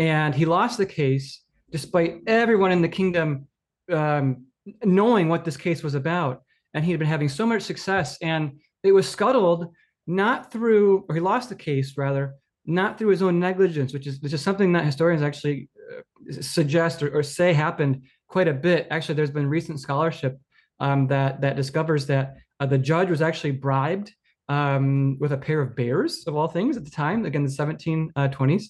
and 0.01 0.35
he 0.35 0.47
lost 0.47 0.79
the 0.79 0.87
case 0.87 1.43
despite 1.71 2.23
everyone 2.27 2.73
in 2.73 2.81
the 2.81 2.89
kingdom 2.89 3.47
um, 3.93 4.47
knowing 4.83 5.29
what 5.29 5.45
this 5.45 5.59
case 5.59 5.83
was 5.83 5.95
about. 5.95 6.43
And 6.73 6.83
he 6.83 6.91
had 6.91 6.99
been 6.99 7.09
having 7.09 7.29
so 7.29 7.45
much 7.45 7.63
success, 7.63 8.17
and 8.23 8.61
it 8.83 8.93
was 8.93 9.07
scuttled 9.07 9.75
not 10.07 10.51
through, 10.51 11.05
or 11.09 11.15
he 11.15 11.21
lost 11.21 11.51
the 11.51 11.55
case 11.55 11.99
rather, 11.99 12.35
not 12.65 12.97
through 12.97 13.11
his 13.11 13.23
own 13.23 13.39
negligence, 13.39 13.93
which 13.93 14.07
is 14.07 14.21
which 14.21 14.33
is 14.33 14.41
something 14.41 14.73
that 14.73 14.85
historians 14.85 15.23
actually 15.23 15.69
uh, 15.93 16.41
suggest 16.41 17.03
or, 17.03 17.15
or, 17.15 17.23
say 17.23 17.53
happened 17.53 18.03
quite 18.27 18.49
a 18.49 18.55
bit. 18.55 18.87
Actually, 18.91 19.17
there's 19.17 19.31
been 19.31 19.49
recent 19.49 19.81
scholarship 19.81 20.41
um, 20.79 21.09
that 21.09 21.43
that 21.43 21.57
discovers 21.57 22.07
that 22.07 22.37
uh, 22.59 22.67
the 22.67 22.79
judge 22.79 23.11
was 23.11 23.21
actually 23.21 23.51
bribed 23.51 24.13
um, 24.49 25.19
with 25.21 25.33
a 25.33 25.37
pair 25.37 25.61
of 25.61 25.77
bears 25.77 26.25
of 26.27 26.37
all 26.37 26.49
things 26.49 26.77
at 26.77 26.85
the 26.85 26.91
time, 26.91 27.27
again 27.27 27.45
the 27.45 27.51
1720s, 27.51 28.65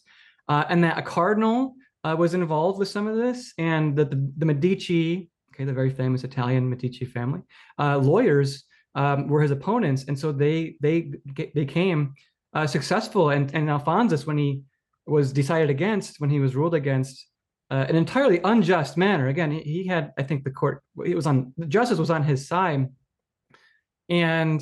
uh, 0.51 0.65
and 0.69 0.83
that 0.83 0.99
a 0.99 1.03
cardinal 1.03 1.77
uh, 2.03 2.17
was 2.19 2.35
involved 2.35 2.79
with 2.79 2.89
some 2.89 3.07
of 3.07 3.17
this, 3.17 3.55
and 3.57 3.97
that 3.97 4.11
the, 4.11 4.33
the 4.39 4.45
Medici, 4.45 5.31
okay, 5.55 5.65
the 5.65 5.73
very 5.73 5.91
famous 5.91 6.25
Italian 6.25 6.69
Medici 6.69 7.05
family, 7.05 7.41
uh, 7.79 7.97
lawyers 7.97 8.65
um, 8.97 9.29
were 9.29 9.41
his 9.41 9.53
opponents, 9.53 10.05
and 10.09 10.19
so 10.19 10.33
they 10.33 10.75
they 10.81 11.13
became 11.55 12.15
uh, 12.53 12.67
successful. 12.67 13.31
And 13.31 13.55
and 13.55 13.71
Alphonsus, 13.71 14.27
when 14.27 14.39
he 14.39 14.63
was 15.07 15.33
decided 15.33 15.71
against, 15.71 16.21
when 16.21 16.31
he 16.31 16.41
was 16.41 16.57
ruled 16.57 16.75
against, 16.75 17.29
uh, 17.71 17.87
an 17.89 17.95
entirely 17.95 18.41
unjust 18.43 18.97
manner. 18.97 19.29
Again, 19.29 19.53
he, 19.53 19.61
he 19.61 19.87
had, 19.87 20.13
I 20.19 20.25
think, 20.25 20.43
the 20.43 20.51
court. 20.51 20.83
It 21.07 21.15
was 21.15 21.29
on 21.29 21.53
justice 21.69 21.99
was 21.99 22.11
on 22.11 22.25
his 22.25 22.49
side, 22.49 22.89
and 24.09 24.61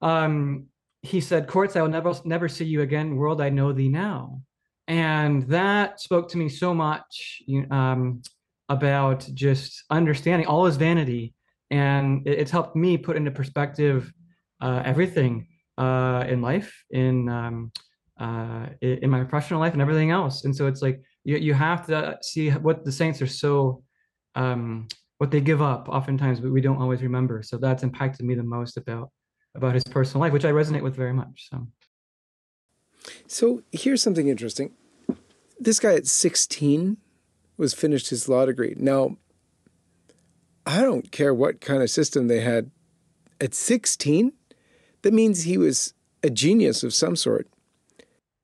um, 0.00 0.68
he 1.02 1.20
said, 1.20 1.48
"Courts, 1.48 1.76
I 1.76 1.82
will 1.82 1.90
never 1.90 2.14
never 2.24 2.48
see 2.48 2.64
you 2.64 2.80
again. 2.80 3.16
World, 3.16 3.42
I 3.42 3.50
know 3.50 3.72
thee 3.72 3.90
now." 3.90 4.40
And 4.88 5.42
that 5.48 6.00
spoke 6.00 6.28
to 6.30 6.38
me 6.38 6.48
so 6.48 6.72
much 6.72 7.42
um, 7.70 8.22
about 8.68 9.28
just 9.34 9.84
understanding 9.90 10.46
all 10.46 10.64
his 10.64 10.76
vanity. 10.76 11.34
And 11.70 12.26
it, 12.26 12.38
it's 12.38 12.50
helped 12.50 12.76
me 12.76 12.96
put 12.96 13.16
into 13.16 13.30
perspective 13.30 14.12
uh, 14.60 14.82
everything 14.84 15.48
uh, 15.76 16.24
in 16.28 16.40
life 16.40 16.72
in 16.90 17.28
um, 17.28 17.72
uh, 18.18 18.66
in 18.80 19.10
my 19.10 19.22
professional 19.24 19.60
life 19.60 19.74
and 19.74 19.82
everything 19.82 20.10
else. 20.10 20.44
And 20.44 20.56
so 20.56 20.66
it's 20.66 20.80
like 20.80 21.02
you, 21.24 21.36
you 21.36 21.54
have 21.54 21.86
to 21.88 22.16
see 22.22 22.50
what 22.50 22.84
the 22.84 22.92
saints 22.92 23.20
are 23.20 23.26
so 23.26 23.82
um, 24.34 24.88
what 25.18 25.30
they 25.30 25.40
give 25.40 25.60
up 25.60 25.88
oftentimes 25.88 26.40
but 26.40 26.50
we 26.50 26.60
don't 26.60 26.80
always 26.80 27.02
remember. 27.02 27.42
So 27.42 27.58
that's 27.58 27.82
impacted 27.82 28.24
me 28.24 28.34
the 28.34 28.42
most 28.42 28.76
about 28.76 29.10
about 29.56 29.74
his 29.74 29.84
personal 29.84 30.20
life 30.20 30.32
which 30.32 30.44
i 30.44 30.50
resonate 30.50 30.82
with 30.82 30.94
very 30.94 31.14
much 31.14 31.48
so 31.50 31.66
so 33.26 33.62
here's 33.72 34.02
something 34.02 34.28
interesting. 34.28 34.72
This 35.58 35.80
guy 35.80 35.94
at 35.94 36.06
16 36.06 36.96
was 37.56 37.74
finished 37.74 38.10
his 38.10 38.28
law 38.28 38.46
degree. 38.46 38.74
Now, 38.76 39.16
I 40.66 40.82
don't 40.82 41.10
care 41.12 41.32
what 41.32 41.60
kind 41.60 41.82
of 41.82 41.90
system 41.90 42.28
they 42.28 42.40
had 42.40 42.70
at 43.40 43.54
16. 43.54 44.32
That 45.02 45.12
means 45.12 45.42
he 45.42 45.56
was 45.56 45.94
a 46.22 46.30
genius 46.30 46.82
of 46.82 46.92
some 46.92 47.16
sort. 47.16 47.48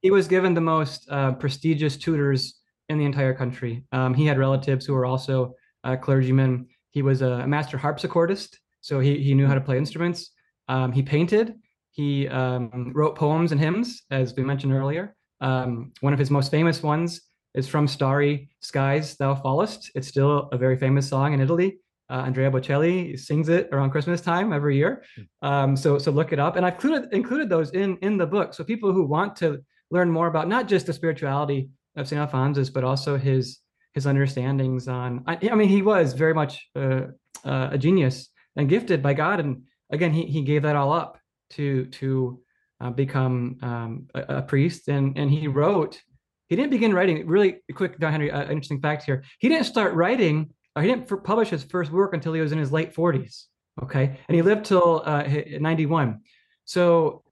He 0.01 0.11
was 0.11 0.29
given 0.29 0.55
the 0.55 0.61
most 0.61 1.09
uh, 1.11 1.33
prestigious 1.33 1.97
tutors 1.97 2.61
in 2.89 2.99
the 2.99 3.05
entire 3.05 3.35
country. 3.35 3.85
Um, 3.93 4.15
he 4.15 4.27
had 4.27 4.39
relatives 4.39 4.87
who 4.87 4.95
were 4.95 5.07
also 5.07 5.55
uh, 5.85 5.97
clergymen. 5.97 6.69
He 6.91 7.03
was 7.03 7.23
a 7.23 7.47
master 7.47 7.79
harpsichordist, 7.79 8.57
so 8.81 9.01
he, 9.01 9.19
he 9.19 9.35
knew 9.35 9.47
how 9.47 9.55
to 9.55 9.61
play 9.61 9.79
instruments. 9.79 10.31
Um, 10.69 10.93
he 10.93 11.03
painted. 11.03 11.55
He 11.93 12.29
um, 12.29 12.93
wrote 12.95 13.17
poems 13.17 13.53
and 13.53 13.61
hymns, 13.61 14.03
as 14.11 14.35
we 14.35 14.43
mentioned 14.43 14.73
earlier. 14.73 15.15
Um, 15.41 15.93
one 16.01 16.13
of 16.13 16.19
his 16.19 16.31
most 16.31 16.51
famous 16.51 16.83
ones 16.83 17.21
is 17.55 17.69
from 17.69 17.87
Starry 17.87 18.49
Skies, 18.61 19.17
Thou 19.17 19.35
Fallest. 19.35 19.91
It's 19.95 20.09
still 20.09 20.49
a 20.53 20.59
very 20.59 20.77
famous 20.77 21.09
song 21.09 21.35
in 21.35 21.41
Italy. 21.41 21.79
Uh, 22.11 22.25
Andrea 22.27 22.51
Bocelli 22.51 23.19
sings 23.19 23.49
it 23.49 23.69
around 23.73 23.91
Christmas 23.91 24.21
time 24.21 24.53
every 24.53 24.77
year. 24.77 25.05
Um, 25.43 25.77
so, 25.77 25.99
so 25.99 26.11
look 26.11 26.33
it 26.33 26.39
up. 26.39 26.57
And 26.57 26.67
I've 26.67 26.75
included, 26.75 27.13
included 27.13 27.49
those 27.49 27.71
in, 27.71 27.97
in 27.99 28.17
the 28.17 28.27
book. 28.27 28.55
So 28.55 28.65
people 28.65 28.93
who 28.93 29.05
want 29.05 29.37
to 29.37 29.63
learn 29.91 30.11
more 30.11 30.27
about 30.27 30.49
not 30.49 30.69
just 30.69 30.87
the 30.87 30.93
spirituality 30.93 31.71
of 31.97 32.09
St. 32.09 32.21
Alphonsus, 32.21 32.71
but 32.71 32.85
also 32.85 33.17
his 33.17 33.59
his 33.95 34.07
understandings 34.07 34.89
on, 34.89 35.23
I, 35.27 35.39
I 35.51 35.55
mean, 35.55 35.69
he 35.69 35.83
was 35.83 36.15
very 36.15 36.35
much 36.35 36.67
uh, 36.75 37.03
uh, 37.45 37.69
a 37.73 37.79
genius 37.79 38.29
and 38.57 38.69
gifted 38.69 39.03
by 39.03 39.15
God. 39.15 39.41
And 39.41 39.65
again, 39.91 40.13
he, 40.13 40.25
he 40.27 40.43
gave 40.43 40.63
that 40.63 40.77
all 40.77 40.93
up 40.93 41.19
to 41.53 41.87
to 41.87 42.41
uh, 42.81 42.91
become 42.91 43.59
um, 43.63 44.07
a, 44.15 44.39
a, 44.39 44.43
priest, 44.43 44.89
and 44.89 45.17
and 45.17 45.31
he 45.31 45.49
wrote. 45.49 46.01
He 46.49 46.57
didn't 46.57 46.71
begin 46.71 46.93
writing. 46.93 47.27
Really 47.27 47.57
quick, 47.75 47.99
John 47.99 48.13
Henry. 48.13 48.31
Uh, 48.31 48.43
interesting 48.43 48.81
fact 48.81 49.05
here. 49.05 49.25
He 49.39 49.49
didn't 49.49 49.65
start 49.65 49.95
writing. 49.95 50.51
or 50.77 50.83
he 50.83 50.89
didn't 50.89 51.07
publish 51.25 51.49
his 51.49 51.63
first 51.63 51.91
work 51.91 52.13
until 52.13 52.33
he 52.33 52.41
was 52.41 52.53
in 52.53 52.59
his 52.59 52.73
late 52.73 52.95
forties. 52.95 53.47
Okay, 53.83 54.19
and 54.29 54.35
he 54.35 54.43
lived 54.43 54.67
till 54.67 55.03
uh, 55.07 55.25
91. 55.59 56.21
So, 56.65 57.23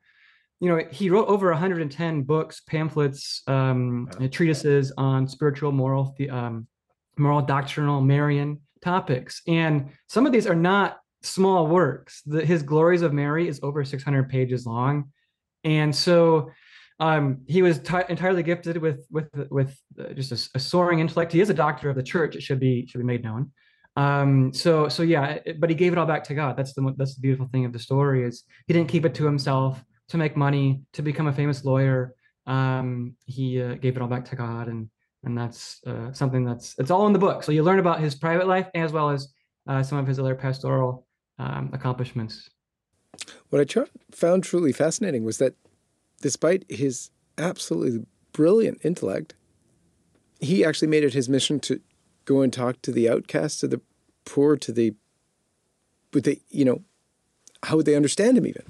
you 0.59 0.69
know, 0.69 0.83
he 0.91 1.11
wrote 1.11 1.29
over 1.29 1.51
110 1.51 2.23
books, 2.23 2.61
pamphlets, 2.61 3.43
um, 3.47 4.09
treatises 4.31 4.93
on 4.97 5.29
spiritual, 5.29 5.71
moral, 5.71 6.15
the, 6.17 6.31
um, 6.31 6.67
moral, 7.19 7.43
doctrinal, 7.43 8.01
Marian 8.01 8.61
topics, 8.81 9.43
and 9.47 9.91
some 10.09 10.25
of 10.25 10.33
these 10.33 10.47
are 10.47 10.55
not 10.55 11.00
small 11.23 11.67
works. 11.67 12.23
The, 12.23 12.45
his 12.45 12.63
Glories 12.63 13.03
of 13.03 13.13
Mary 13.13 13.49
is 13.49 13.61
over 13.63 13.85
600 13.85 14.29
pages 14.29 14.67
long. 14.67 15.13
And 15.65 15.95
so 15.95 16.51
um, 16.99 17.43
he 17.47 17.63
was 17.63 17.79
t- 17.79 17.97
entirely 18.09 18.43
gifted 18.43 18.77
with 18.77 19.07
with 19.11 19.29
with 19.51 19.79
uh, 19.99 20.13
just 20.13 20.33
a, 20.33 20.57
a, 20.57 20.61
soaring 20.61 21.01
intellect. 21.01 21.33
He 21.33 21.41
is 21.41 21.49
a 21.49 21.55
doctor 21.55 21.89
of 21.89 21.97
the 21.97 22.03
church. 22.03 22.37
It 22.37 22.43
should 22.43 22.61
be 22.61 22.87
should 22.87 22.99
be 22.99 23.05
made 23.05 23.25
known. 23.25 23.53
Um, 23.97 24.53
so 24.53 24.89
so 24.89 25.03
yeah, 25.03 25.39
it, 25.45 25.61
but 25.61 25.71
he 25.71 25.77
gave 25.77 25.93
it 25.93 25.99
all 25.99 26.07
back 26.07 26.25
to 26.25 26.35
God. 26.35 26.57
That's 26.57 26.75
the 26.75 26.95
that's 26.99 27.15
the 27.15 27.23
beautiful 27.23 27.49
thing 27.49 27.65
of 27.65 27.73
the 27.73 27.79
story 27.79 28.25
is 28.25 28.45
he 28.67 28.75
didn't 28.75 28.91
keep 28.91 29.07
it 29.07 29.15
to 29.15 29.25
himself 29.25 29.83
to 30.09 30.19
make 30.19 30.37
money 30.37 30.83
to 30.93 31.03
become 31.03 31.27
a 31.27 31.33
famous 31.33 31.65
lawyer. 31.65 32.15
Um, 32.47 33.17
he 33.25 33.63
uh, 33.63 33.75
gave 33.75 33.97
it 33.97 34.03
all 34.03 34.09
back 34.09 34.27
to 34.27 34.37
God, 34.37 34.69
and 34.69 34.91
and 35.25 35.37
that's 35.37 35.81
uh, 35.87 36.13
something 36.13 36.45
that's 36.45 36.75
it's 36.79 36.91
all 36.91 37.07
in 37.07 37.15
the 37.15 37.19
book. 37.19 37.43
So 37.43 37.53
you 37.53 37.63
learn 37.63 37.79
about 37.79 38.01
his 38.01 38.15
private 38.15 38.47
life 38.47 38.69
as 38.75 38.93
well 38.93 39.09
as 39.09 39.29
uh, 39.67 39.83
some 39.83 39.97
of 39.97 40.07
his 40.07 40.19
other 40.19 40.35
pastoral 40.35 41.07
um, 41.41 41.71
accomplishments. 41.73 42.51
What 43.49 43.61
I 43.61 43.65
tr- 43.65 43.91
found 44.13 44.45
truly 44.45 44.73
fascinating 44.73 45.25
was 45.25 45.39
that 45.39 45.55
despite 46.21 46.65
his 46.71 47.11
absolutely 47.39 48.05
brilliant 48.33 48.79
intellect, 48.85 49.35
he 50.39 50.65
actually 50.65 50.89
made 50.89 51.03
it 51.03 51.15
his 51.15 51.29
mission 51.29 51.59
to 51.61 51.81
go 52.27 52.43
and 52.43 52.53
talk 52.53 52.81
to 52.83 52.93
the 52.93 53.09
outcasts, 53.09 53.61
to 53.61 53.69
the 53.69 53.81
poor, 54.25 54.57
to 54.57 54.71
the, 54.71 54.95
would 56.13 56.25
they, 56.25 56.41
you 56.51 56.65
know, 56.65 56.83
how 57.65 57.77
would 57.77 57.87
they 57.87 57.97
understand 57.97 58.39
him 58.39 58.47
even? 58.47 58.63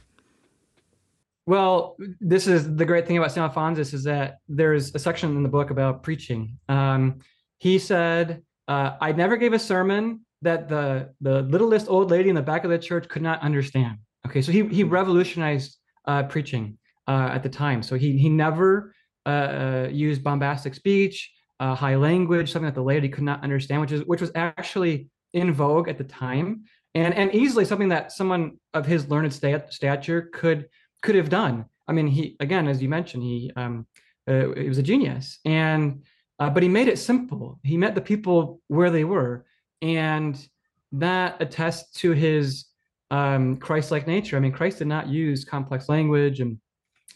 Well, 1.47 1.97
this 2.21 2.47
is 2.47 2.77
the 2.77 2.85
great 2.85 3.07
thing 3.07 3.19
about 3.19 3.33
St. 3.33 3.43
Alphonsus 3.43 3.93
is 3.93 4.05
that 4.05 4.39
there's 4.49 4.95
a 4.95 4.99
section 4.99 5.37
in 5.37 5.43
the 5.43 5.49
book 5.49 5.71
about 5.71 6.03
preaching. 6.03 6.59
Um, 6.69 7.21
he 7.59 7.79
said, 7.79 8.43
uh, 8.69 8.93
I 9.01 9.13
never 9.13 9.37
gave 9.37 9.53
a 9.53 9.59
sermon 9.59 10.21
that 10.43 10.69
the 10.69 11.11
the 11.21 11.43
littlest 11.43 11.89
old 11.89 12.11
lady 12.11 12.29
in 12.29 12.35
the 12.35 12.43
back 12.43 12.65
of 12.65 12.71
the 12.71 12.79
church 12.79 13.09
could 13.09 13.23
not 13.23 13.41
understand. 13.43 13.99
Okay, 14.27 14.43
so 14.43 14.53
he 14.53 14.65
he 14.67 14.85
revolutionized 14.85 15.77
uh, 16.07 16.23
preaching 16.25 16.79
uh, 17.07 17.31
at 17.33 17.43
the 17.43 17.49
time. 17.49 17.83
So 17.83 17.97
he 17.97 18.17
he 18.17 18.29
never 18.29 18.95
uh, 19.27 19.29
uh, 19.29 19.89
used 19.91 20.25
bombastic 20.25 20.75
speech, 20.75 21.31
uh, 21.59 21.75
high 21.75 21.97
language, 21.97 22.51
something 22.51 22.67
that 22.67 22.75
the 22.75 22.83
laity 22.83 23.09
could 23.09 23.25
not 23.25 23.43
understand, 23.43 23.81
which 23.81 23.93
is 23.93 24.05
which 24.05 24.21
was 24.21 24.33
actually 24.35 25.09
in 25.33 25.53
vogue 25.53 25.89
at 25.89 25.99
the 25.99 26.05
time, 26.05 26.65
and 26.95 27.15
and 27.15 27.35
easily 27.35 27.65
something 27.65 27.91
that 27.91 28.13
someone 28.13 28.59
of 28.73 28.87
his 28.87 29.09
learned 29.09 29.33
stat- 29.33 29.73
stature 29.73 30.31
could 30.33 30.69
could 31.03 31.15
have 31.15 31.29
done. 31.29 31.67
I 31.87 31.93
mean, 31.93 32.07
he 32.07 32.37
again, 32.41 32.67
as 32.67 32.81
you 32.83 32.89
mentioned, 32.89 33.23
he 33.23 33.53
um, 33.57 33.87
uh, 34.27 34.55
he 34.57 34.69
was 34.69 34.79
a 34.79 34.83
genius, 34.83 35.39
and 35.45 36.03
but 36.39 36.63
he 36.63 36.69
made 36.71 36.89
it 36.89 36.99
simple. 36.99 37.61
He 37.63 37.77
met 37.77 37.95
the 37.95 38.01
people 38.01 38.63
where 38.69 38.91
they 38.91 39.05
were 39.05 39.45
and 39.83 40.49
that 40.93 41.41
attests 41.41 41.93
to 42.01 42.13
his 42.13 42.67
um, 43.11 43.57
Christ-like 43.57 44.07
nature. 44.07 44.37
I 44.37 44.41
mean, 44.41 44.53
Christ 44.53 44.79
did 44.79 44.89
not 44.89 45.09
use 45.09 45.45
complex 45.45 45.89
language 45.89 46.41
and 46.41 46.59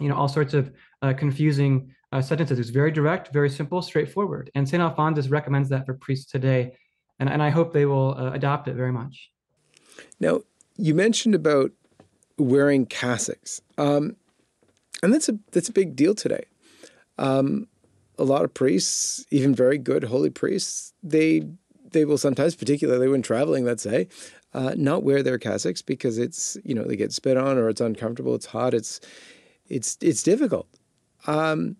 you 0.00 0.09
know 0.09 0.16
all 0.16 0.28
sorts 0.28 0.54
of 0.54 0.73
uh, 1.02 1.12
confusing 1.12 1.94
uh, 2.12 2.23
sentences. 2.23 2.59
It's 2.59 2.71
very 2.71 2.90
direct, 2.90 3.33
very 3.33 3.50
simple, 3.50 3.83
straightforward. 3.83 4.50
And 4.54 4.68
Saint 4.68 4.83
Alphonsus 4.83 5.30
recommends 5.30 5.68
that 5.68 5.87
for 5.87 5.94
priests 5.94 6.30
today, 6.30 6.76
and, 7.18 7.28
and 7.28 7.42
I 7.42 7.50
hope 7.50 7.73
they 7.73 7.87
will 7.87 8.16
uh, 8.18 8.33
adopt 8.33 8.68
it 8.68 8.75
very 8.75 8.92
much. 8.92 9.30
Now, 10.21 10.40
you 10.76 10.94
mentioned 10.94 11.35
about 11.35 11.71
wearing 12.38 12.87
cassocks, 12.87 13.61
um, 13.78 14.16
and 15.02 15.12
that's 15.12 15.28
a 15.28 15.38
that's 15.52 15.68
a 15.68 15.73
big 15.73 15.94
deal 15.97 16.14
today. 16.14 16.44
Um, 17.18 17.68
a 18.18 18.25
lot 18.25 18.44
of 18.44 18.54
priests, 18.54 19.25
even 19.30 19.54
very 19.54 19.78
good 19.78 20.04
holy 20.04 20.30
priests, 20.30 20.92
they 21.02 21.42
they 21.95 22.05
will 22.05 22.19
sometimes, 22.19 22.55
particularly 22.55 23.09
when 23.09 23.23
traveling, 23.23 23.65
let's 23.65 23.83
say, 23.83 24.09
uh, 24.53 24.75
not 24.77 25.03
wear 25.03 25.23
their 25.23 25.39
cassocks 25.39 25.85
because 25.85 26.19
it's 26.19 26.59
you 26.65 26.75
know 26.75 26.85
they 26.85 26.97
get 26.97 27.13
spit 27.13 27.39
on 27.39 27.57
or 27.57 27.71
it's 27.71 27.81
uncomfortable, 27.81 28.35
it's 28.35 28.47
hot, 28.47 28.75
it's 28.75 29.01
it's 29.69 29.97
it's 30.03 30.23
difficult. 30.23 30.69
Um, 31.27 31.77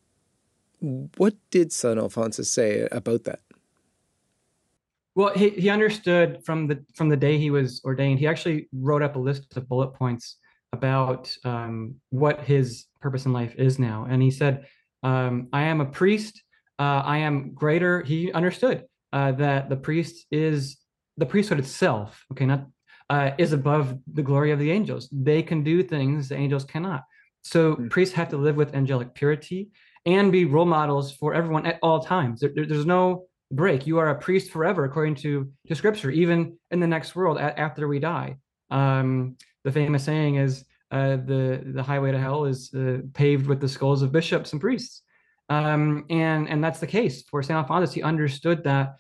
what 1.17 1.35
did 1.51 1.73
Saint 1.73 1.99
Alphonsus 1.99 2.51
say 2.51 2.89
about 2.91 3.25
that? 3.25 3.41
Well, 5.15 5.33
he, 5.35 5.51
he 5.51 5.69
understood 5.69 6.43
from 6.45 6.67
the 6.67 6.83
from 6.95 7.11
the 7.11 7.17
day 7.17 7.37
he 7.39 7.51
was 7.51 7.83
ordained. 7.85 8.19
He 8.19 8.27
actually 8.27 8.69
wrote 8.73 9.03
up 9.03 9.17
a 9.17 9.19
list 9.19 9.57
of 9.57 9.69
bullet 9.69 9.93
points 9.95 10.37
about 10.73 11.33
um, 11.45 11.97
what 12.11 12.41
his 12.41 12.87
purpose 13.01 13.27
in 13.27 13.33
life 13.33 13.55
is 13.57 13.79
now, 13.79 14.07
and 14.09 14.23
he 14.23 14.31
said, 14.31 14.67
um, 15.03 15.49
"I 15.53 15.63
am 15.65 15.81
a 15.81 15.87
priest. 15.87 16.43
Uh, 16.79 17.03
I 17.05 17.19
am 17.19 17.53
greater." 17.55 18.03
He 18.03 18.33
understood 18.33 18.85
uh, 19.15 19.33
that 19.33 19.69
the 19.71 19.77
priest 19.77 20.27
is 20.31 20.77
the 21.17 21.25
priesthood 21.25 21.61
itself, 21.61 22.25
okay, 22.33 22.47
not 22.47 22.67
uh, 23.09 23.31
is 23.39 23.53
above 23.53 23.97
the 24.13 24.23
glory 24.23 24.51
of 24.51 24.59
the 24.59 24.71
angels. 24.71 25.09
They 25.13 25.43
can 25.43 25.63
do 25.63 25.85
things 25.85 26.29
the 26.29 26.37
angels 26.37 26.65
cannot. 26.65 27.05
So 27.43 27.75
mm-hmm. 27.75 27.89
priests 27.89 28.15
have 28.17 28.31
to 28.31 28.37
live 28.37 28.57
with 28.57 28.75
angelic 28.75 29.15
purity 29.15 29.71
and 30.05 30.33
be 30.33 30.45
role 30.45 30.67
models 30.67 31.13
for 31.13 31.33
everyone 31.33 31.65
at 31.65 31.79
all 31.81 32.01
times. 32.01 32.41
There, 32.41 32.51
there, 32.55 32.67
there's 32.67 32.87
no 32.87 33.27
break. 33.53 33.87
You 33.87 33.99
are 33.99 34.11
a 34.11 34.19
priest 34.19 34.51
forever, 34.51 34.85
according 34.85 35.15
to, 35.17 35.49
to 35.69 35.75
scripture, 35.75 36.11
even 36.11 36.59
in 36.73 36.81
the 36.81 36.87
next 36.87 37.15
world 37.15 37.37
a- 37.37 37.59
after 37.59 37.87
we 37.87 38.01
die. 38.01 38.39
Um, 38.71 39.37
the 39.63 39.71
famous 39.71 40.03
saying 40.03 40.37
is 40.37 40.65
uh, 40.91 41.17
the, 41.17 41.63
the 41.65 41.83
highway 41.83 42.11
to 42.11 42.19
hell 42.19 42.47
is 42.47 42.75
uh, 42.75 42.99
paved 43.13 43.47
with 43.47 43.61
the 43.61 43.69
skulls 43.69 44.03
of 44.03 44.11
bishops 44.11 44.53
and 44.53 44.61
priests. 44.61 45.03
Um, 45.49 46.07
and, 46.11 46.49
and 46.49 46.63
that's 46.63 46.81
the 46.81 46.87
case 46.87 47.23
for 47.23 47.43
St. 47.43 47.57
Alphonsus. 47.57 47.93
He 47.93 48.03
understood 48.03 48.65
that 48.65 48.97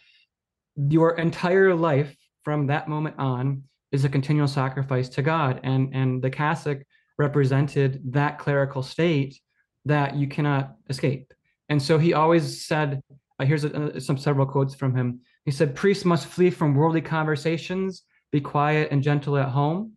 your 0.76 1.16
entire 1.18 1.74
life 1.74 2.14
from 2.42 2.66
that 2.66 2.88
moment 2.88 3.16
on 3.18 3.62
is 3.92 4.04
a 4.04 4.08
continual 4.08 4.48
sacrifice 4.48 5.08
to 5.10 5.22
God. 5.22 5.60
And, 5.62 5.94
and 5.94 6.22
the 6.22 6.30
cassock 6.30 6.78
represented 7.16 8.00
that 8.12 8.38
clerical 8.38 8.82
state 8.82 9.40
that 9.84 10.16
you 10.16 10.26
cannot 10.26 10.74
escape. 10.90 11.32
And 11.68 11.80
so 11.80 11.98
he 11.98 12.12
always 12.12 12.66
said, 12.66 13.00
uh, 13.38 13.44
here's 13.44 13.64
a, 13.64 13.96
uh, 13.96 14.00
some 14.00 14.18
several 14.18 14.46
quotes 14.46 14.74
from 14.74 14.94
him. 14.94 15.20
He 15.44 15.50
said, 15.50 15.74
priests 15.74 16.04
must 16.04 16.26
flee 16.26 16.50
from 16.50 16.74
worldly 16.74 17.02
conversations, 17.02 18.02
be 18.32 18.40
quiet 18.40 18.88
and 18.90 19.02
gentle 19.02 19.36
at 19.36 19.48
home. 19.48 19.92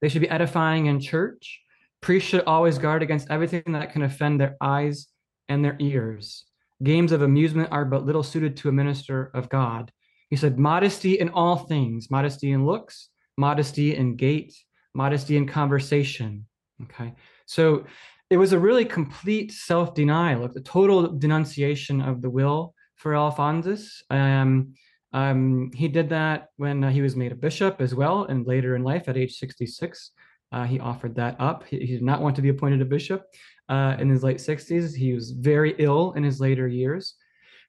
They 0.00 0.08
should 0.08 0.22
be 0.22 0.28
edifying 0.28 0.86
in 0.86 1.00
church. 1.00 1.60
Priests 2.00 2.28
should 2.28 2.44
always 2.44 2.78
guard 2.78 3.02
against 3.02 3.30
everything 3.30 3.62
that 3.68 3.92
can 3.92 4.02
offend 4.02 4.40
their 4.40 4.56
eyes 4.60 5.08
and 5.48 5.64
their 5.64 5.76
ears. 5.78 6.44
Games 6.82 7.12
of 7.12 7.22
amusement 7.22 7.70
are 7.72 7.84
but 7.84 8.04
little 8.04 8.22
suited 8.22 8.56
to 8.58 8.68
a 8.68 8.72
minister 8.72 9.30
of 9.34 9.48
God. 9.48 9.92
He 10.28 10.36
said, 10.36 10.58
modesty 10.58 11.18
in 11.18 11.30
all 11.30 11.56
things, 11.56 12.10
modesty 12.10 12.52
in 12.52 12.66
looks, 12.66 13.08
modesty 13.36 13.96
in 13.96 14.16
gait, 14.16 14.54
modesty 14.94 15.36
in 15.36 15.46
conversation. 15.46 16.46
Okay. 16.82 17.14
So 17.46 17.84
it 18.28 18.36
was 18.36 18.52
a 18.52 18.58
really 18.58 18.84
complete 18.84 19.52
self 19.52 19.94
denial, 19.94 20.44
a 20.44 20.60
total 20.60 21.06
denunciation 21.08 22.00
of 22.00 22.22
the 22.22 22.30
will 22.30 22.74
for 22.96 23.14
Alphonsus. 23.14 24.02
Um, 24.10 24.74
um, 25.12 25.70
he 25.74 25.88
did 25.88 26.08
that 26.10 26.48
when 26.56 26.82
uh, 26.82 26.90
he 26.90 27.02
was 27.02 27.16
made 27.16 27.32
a 27.32 27.36
bishop 27.36 27.80
as 27.80 27.94
well, 27.94 28.24
and 28.24 28.46
later 28.46 28.74
in 28.74 28.82
life 28.82 29.08
at 29.08 29.16
age 29.16 29.36
66. 29.38 30.10
Uh, 30.52 30.64
he 30.64 30.78
offered 30.78 31.14
that 31.16 31.36
up. 31.40 31.64
He, 31.66 31.78
he, 31.80 31.86
did 31.86 32.02
not 32.02 32.22
want 32.22 32.36
to 32.36 32.42
be 32.42 32.50
appointed 32.50 32.80
a 32.80 32.84
bishop 32.84 33.24
uh, 33.68 33.96
in 33.98 34.08
his 34.08 34.22
late 34.22 34.38
60s. 34.38 34.94
He 34.94 35.12
was 35.12 35.32
very 35.32 35.74
ill 35.78 36.12
in 36.12 36.22
his 36.22 36.40
later 36.40 36.68
years, 36.68 37.14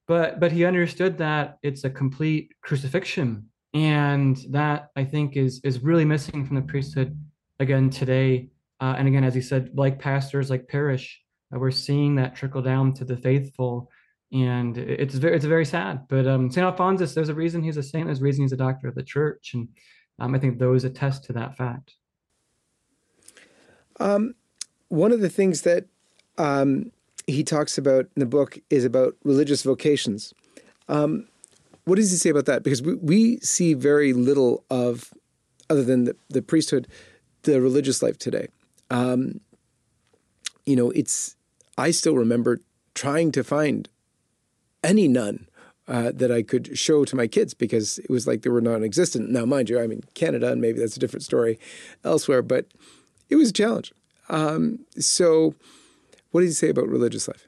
but 0.07 0.39
but 0.39 0.51
he 0.51 0.65
understood 0.65 1.17
that 1.17 1.57
it's 1.63 1.83
a 1.83 1.89
complete 1.89 2.53
crucifixion, 2.61 3.49
and 3.73 4.37
that 4.51 4.89
I 4.95 5.03
think 5.03 5.35
is 5.35 5.59
is 5.63 5.83
really 5.83 6.05
missing 6.05 6.45
from 6.45 6.55
the 6.55 6.61
priesthood 6.61 7.19
again 7.59 7.89
today. 7.89 8.49
Uh, 8.79 8.93
and 8.97 9.07
again, 9.07 9.23
as 9.23 9.33
he 9.33 9.41
said, 9.41 9.71
like 9.73 9.99
pastors, 9.99 10.51
like 10.51 10.67
parish, 10.67 11.19
uh, 11.53 11.59
we're 11.59 11.71
seeing 11.71 12.15
that 12.15 12.35
trickle 12.35 12.61
down 12.61 12.93
to 12.93 13.05
the 13.05 13.17
faithful, 13.17 13.89
and 14.31 14.77
it's 14.77 15.15
very 15.15 15.35
it's 15.35 15.45
very 15.45 15.65
sad. 15.65 16.07
But 16.09 16.27
um, 16.27 16.51
Saint 16.51 16.65
Alphonsus, 16.65 17.15
there's 17.15 17.29
a 17.29 17.33
reason 17.33 17.63
he's 17.63 17.77
a 17.77 17.83
saint. 17.83 18.05
There's 18.05 18.21
a 18.21 18.23
reason 18.23 18.43
he's 18.43 18.51
a 18.51 18.57
doctor 18.57 18.87
of 18.87 18.95
the 18.95 19.03
church, 19.03 19.51
and 19.55 19.67
um, 20.19 20.35
I 20.35 20.39
think 20.39 20.59
those 20.59 20.83
attest 20.83 21.25
to 21.25 21.33
that 21.33 21.57
fact. 21.57 21.93
Um, 23.99 24.35
one 24.89 25.11
of 25.11 25.21
the 25.21 25.29
things 25.29 25.61
that 25.61 25.85
um, 26.37 26.91
he 27.25 27.43
talks 27.43 27.77
about 27.77 28.05
in 28.15 28.19
the 28.19 28.25
book 28.25 28.57
is 28.69 28.85
about 28.85 29.15
religious 29.23 29.63
vocations. 29.63 30.33
Um, 30.87 31.27
what 31.85 31.95
does 31.95 32.11
he 32.11 32.17
say 32.17 32.29
about 32.29 32.45
that? 32.45 32.63
Because 32.63 32.81
we, 32.81 32.95
we 32.95 33.37
see 33.37 33.73
very 33.73 34.13
little 34.13 34.63
of, 34.69 35.13
other 35.69 35.83
than 35.83 36.05
the, 36.05 36.15
the 36.29 36.41
priesthood, 36.41 36.87
the 37.43 37.61
religious 37.61 38.01
life 38.01 38.17
today. 38.17 38.47
Um, 38.89 39.41
you 40.65 40.75
know, 40.75 40.91
it's, 40.91 41.35
I 41.77 41.91
still 41.91 42.15
remember 42.15 42.59
trying 42.93 43.31
to 43.33 43.43
find 43.43 43.87
any 44.83 45.07
nun 45.07 45.47
uh, 45.87 46.11
that 46.13 46.31
I 46.31 46.43
could 46.43 46.77
show 46.77 47.05
to 47.05 47.15
my 47.15 47.27
kids 47.27 47.53
because 47.53 47.99
it 47.99 48.09
was 48.09 48.27
like 48.27 48.41
they 48.41 48.49
were 48.49 48.61
non 48.61 48.83
existent. 48.83 49.29
Now, 49.29 49.45
mind 49.45 49.69
you, 49.69 49.79
I'm 49.79 49.91
in 49.91 50.03
Canada 50.13 50.51
and 50.51 50.59
maybe 50.59 50.79
that's 50.79 50.97
a 50.97 50.99
different 50.99 51.23
story 51.23 51.59
elsewhere, 52.03 52.41
but 52.41 52.65
it 53.29 53.35
was 53.35 53.49
a 53.49 53.53
challenge. 53.53 53.93
Um, 54.29 54.85
so, 54.99 55.55
what 56.31 56.41
does 56.41 56.49
he 56.49 56.53
say 56.53 56.69
about 56.69 56.87
religious 56.87 57.27
life? 57.27 57.47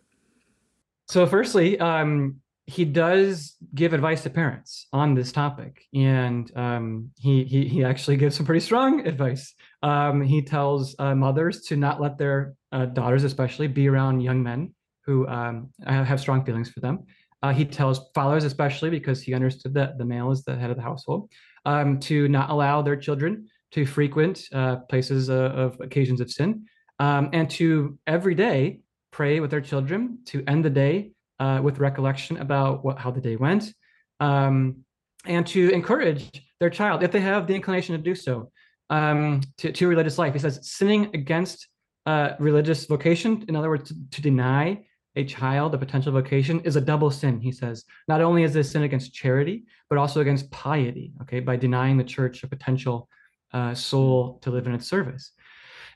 So, 1.08 1.26
firstly, 1.26 1.80
um, 1.80 2.42
he 2.66 2.86
does 2.86 3.56
give 3.74 3.94
advice 3.94 4.22
to 4.24 4.30
parents 4.30 4.86
on 4.94 5.16
this 5.16 5.32
topic, 5.32 5.86
and 5.94 6.56
um, 6.56 7.10
he, 7.18 7.44
he 7.44 7.68
he 7.68 7.84
actually 7.84 8.16
gives 8.16 8.36
some 8.36 8.46
pretty 8.46 8.60
strong 8.60 9.06
advice 9.08 9.54
Um, 9.82 10.22
he 10.22 10.42
tells 10.42 10.96
uh, 11.00 11.16
mothers 11.16 11.62
to 11.64 11.76
not 11.76 12.00
let 12.00 12.18
their 12.18 12.54
uh, 12.72 12.86
daughters, 12.86 13.24
especially, 13.24 13.68
be 13.68 13.88
around 13.90 14.22
young 14.22 14.44
men 14.44 14.74
who 15.06 15.28
um, 15.28 15.70
have 15.88 16.20
strong 16.20 16.46
feelings 16.46 16.70
for 16.70 16.80
them. 16.82 17.06
Uh, 17.42 17.54
he 17.54 17.66
tells 17.66 18.12
fathers, 18.14 18.44
especially 18.44 18.90
because 18.90 19.22
he 19.22 19.34
understood 19.34 19.74
that 19.74 19.98
the 19.98 20.06
male 20.06 20.30
is 20.30 20.44
the 20.44 20.56
head 20.56 20.70
of 20.70 20.76
the 20.76 20.84
household, 20.84 21.32
um, 21.66 22.00
to 22.00 22.28
not 22.28 22.50
allow 22.50 22.82
their 22.82 22.98
children 22.98 23.48
to 23.72 23.86
frequent 23.86 24.48
uh, 24.54 24.78
places 24.90 25.30
uh, 25.30 25.34
of 25.34 25.80
occasions 25.80 26.22
of 26.22 26.32
sin, 26.32 26.66
um, 27.00 27.30
and 27.34 27.50
to 27.52 27.98
every 28.08 28.36
day 28.36 28.80
pray 29.12 29.40
with 29.40 29.52
their 29.52 29.62
children 29.62 30.20
to 30.26 30.44
end 30.48 30.64
the 30.64 30.70
day 30.70 31.12
uh, 31.40 31.60
with 31.64 31.80
recollection 31.80 32.38
about 32.38 32.84
what 32.84 32.98
how 32.98 33.12
the 33.12 33.22
day 33.22 33.36
went, 33.36 33.74
um, 34.20 34.78
and 35.26 35.46
to 35.48 35.70
encourage 35.72 36.44
their 36.60 36.70
child, 36.70 37.04
if 37.04 37.12
they 37.12 37.22
have 37.22 37.48
the 37.48 37.56
inclination 37.56 37.96
to 37.96 38.02
do 38.02 38.16
so, 38.16 38.52
um, 38.90 39.42
to, 39.58 39.72
to 39.72 39.88
religious 39.88 40.18
life. 40.18 40.34
He 40.34 40.40
says 40.40 40.60
sinning 40.64 41.10
against 41.14 41.68
uh, 42.06 42.32
religious 42.40 42.86
vocation, 42.86 43.46
in 43.48 43.56
other 43.56 43.70
words, 43.70 43.90
to, 43.90 43.96
to, 44.12 44.22
deny 44.22 44.84
a 45.16 45.24
child 45.24 45.74
a 45.76 45.78
potential 45.78 46.12
vocation, 46.12 46.60
is 46.62 46.76
a 46.76 46.82
double 46.82 47.12
sin. 47.12 47.40
He 47.40 47.52
says 47.52 47.84
not 48.08 48.22
only 48.22 48.44
is 48.44 48.54
this 48.54 48.72
sin 48.72 48.84
against 48.84 49.14
charity, 49.14 49.66
but 49.90 49.98
also 49.98 50.22
against 50.22 50.50
piety. 50.52 51.14
Okay, 51.22 51.40
by 51.40 51.56
denying 51.56 51.98
the 51.98 52.04
church 52.04 52.44
a 52.44 52.48
potential 52.48 53.08
uh, 53.54 53.74
soul 53.74 54.40
to 54.42 54.52
live 54.52 54.68
in 54.68 54.74
its 54.74 54.88
service. 54.88 55.32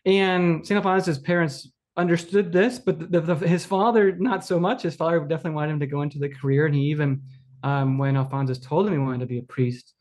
And 0.06 0.66
St. 0.66 0.78
Alphonsus' 0.78 1.20
parents 1.20 1.72
understood 1.96 2.52
this, 2.52 2.80
but 2.80 3.12
the, 3.12 3.22
the, 3.22 3.36
his 3.36 3.66
father 3.66 4.16
not 4.16 4.46
so 4.46 4.60
much. 4.60 4.82
His 4.82 4.96
father 4.96 5.20
definitely 5.22 5.52
wanted 5.52 5.74
him 5.74 5.80
to 5.82 5.88
go 5.88 6.02
into 6.02 6.20
the 6.20 6.30
career, 6.30 6.66
and 6.66 6.76
he 6.76 6.82
even, 6.84 7.22
um, 7.62 7.98
when 7.98 8.18
Alphonsus 8.18 8.60
told 8.60 8.88
him 8.88 8.94
he 8.94 9.00
wanted 9.00 9.22
to 9.22 9.26
be 9.26 9.40
a 9.40 9.44
priest, 9.44 9.94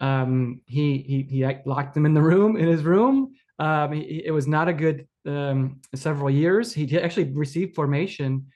um, 0.00 0.60
he, 0.66 0.98
he 0.98 1.22
he 1.44 1.56
locked 1.64 1.96
him 1.96 2.06
in 2.06 2.14
the 2.14 2.22
room 2.22 2.56
in 2.56 2.66
his 2.66 2.82
room. 2.82 3.34
Um, 3.58 3.92
he, 3.92 4.22
it 4.24 4.32
was 4.32 4.48
not 4.48 4.68
a 4.68 4.72
good 4.72 5.06
um, 5.26 5.80
several 5.94 6.30
years. 6.30 6.72
He 6.72 6.98
actually 6.98 7.30
received 7.32 7.74
formation 7.74 8.46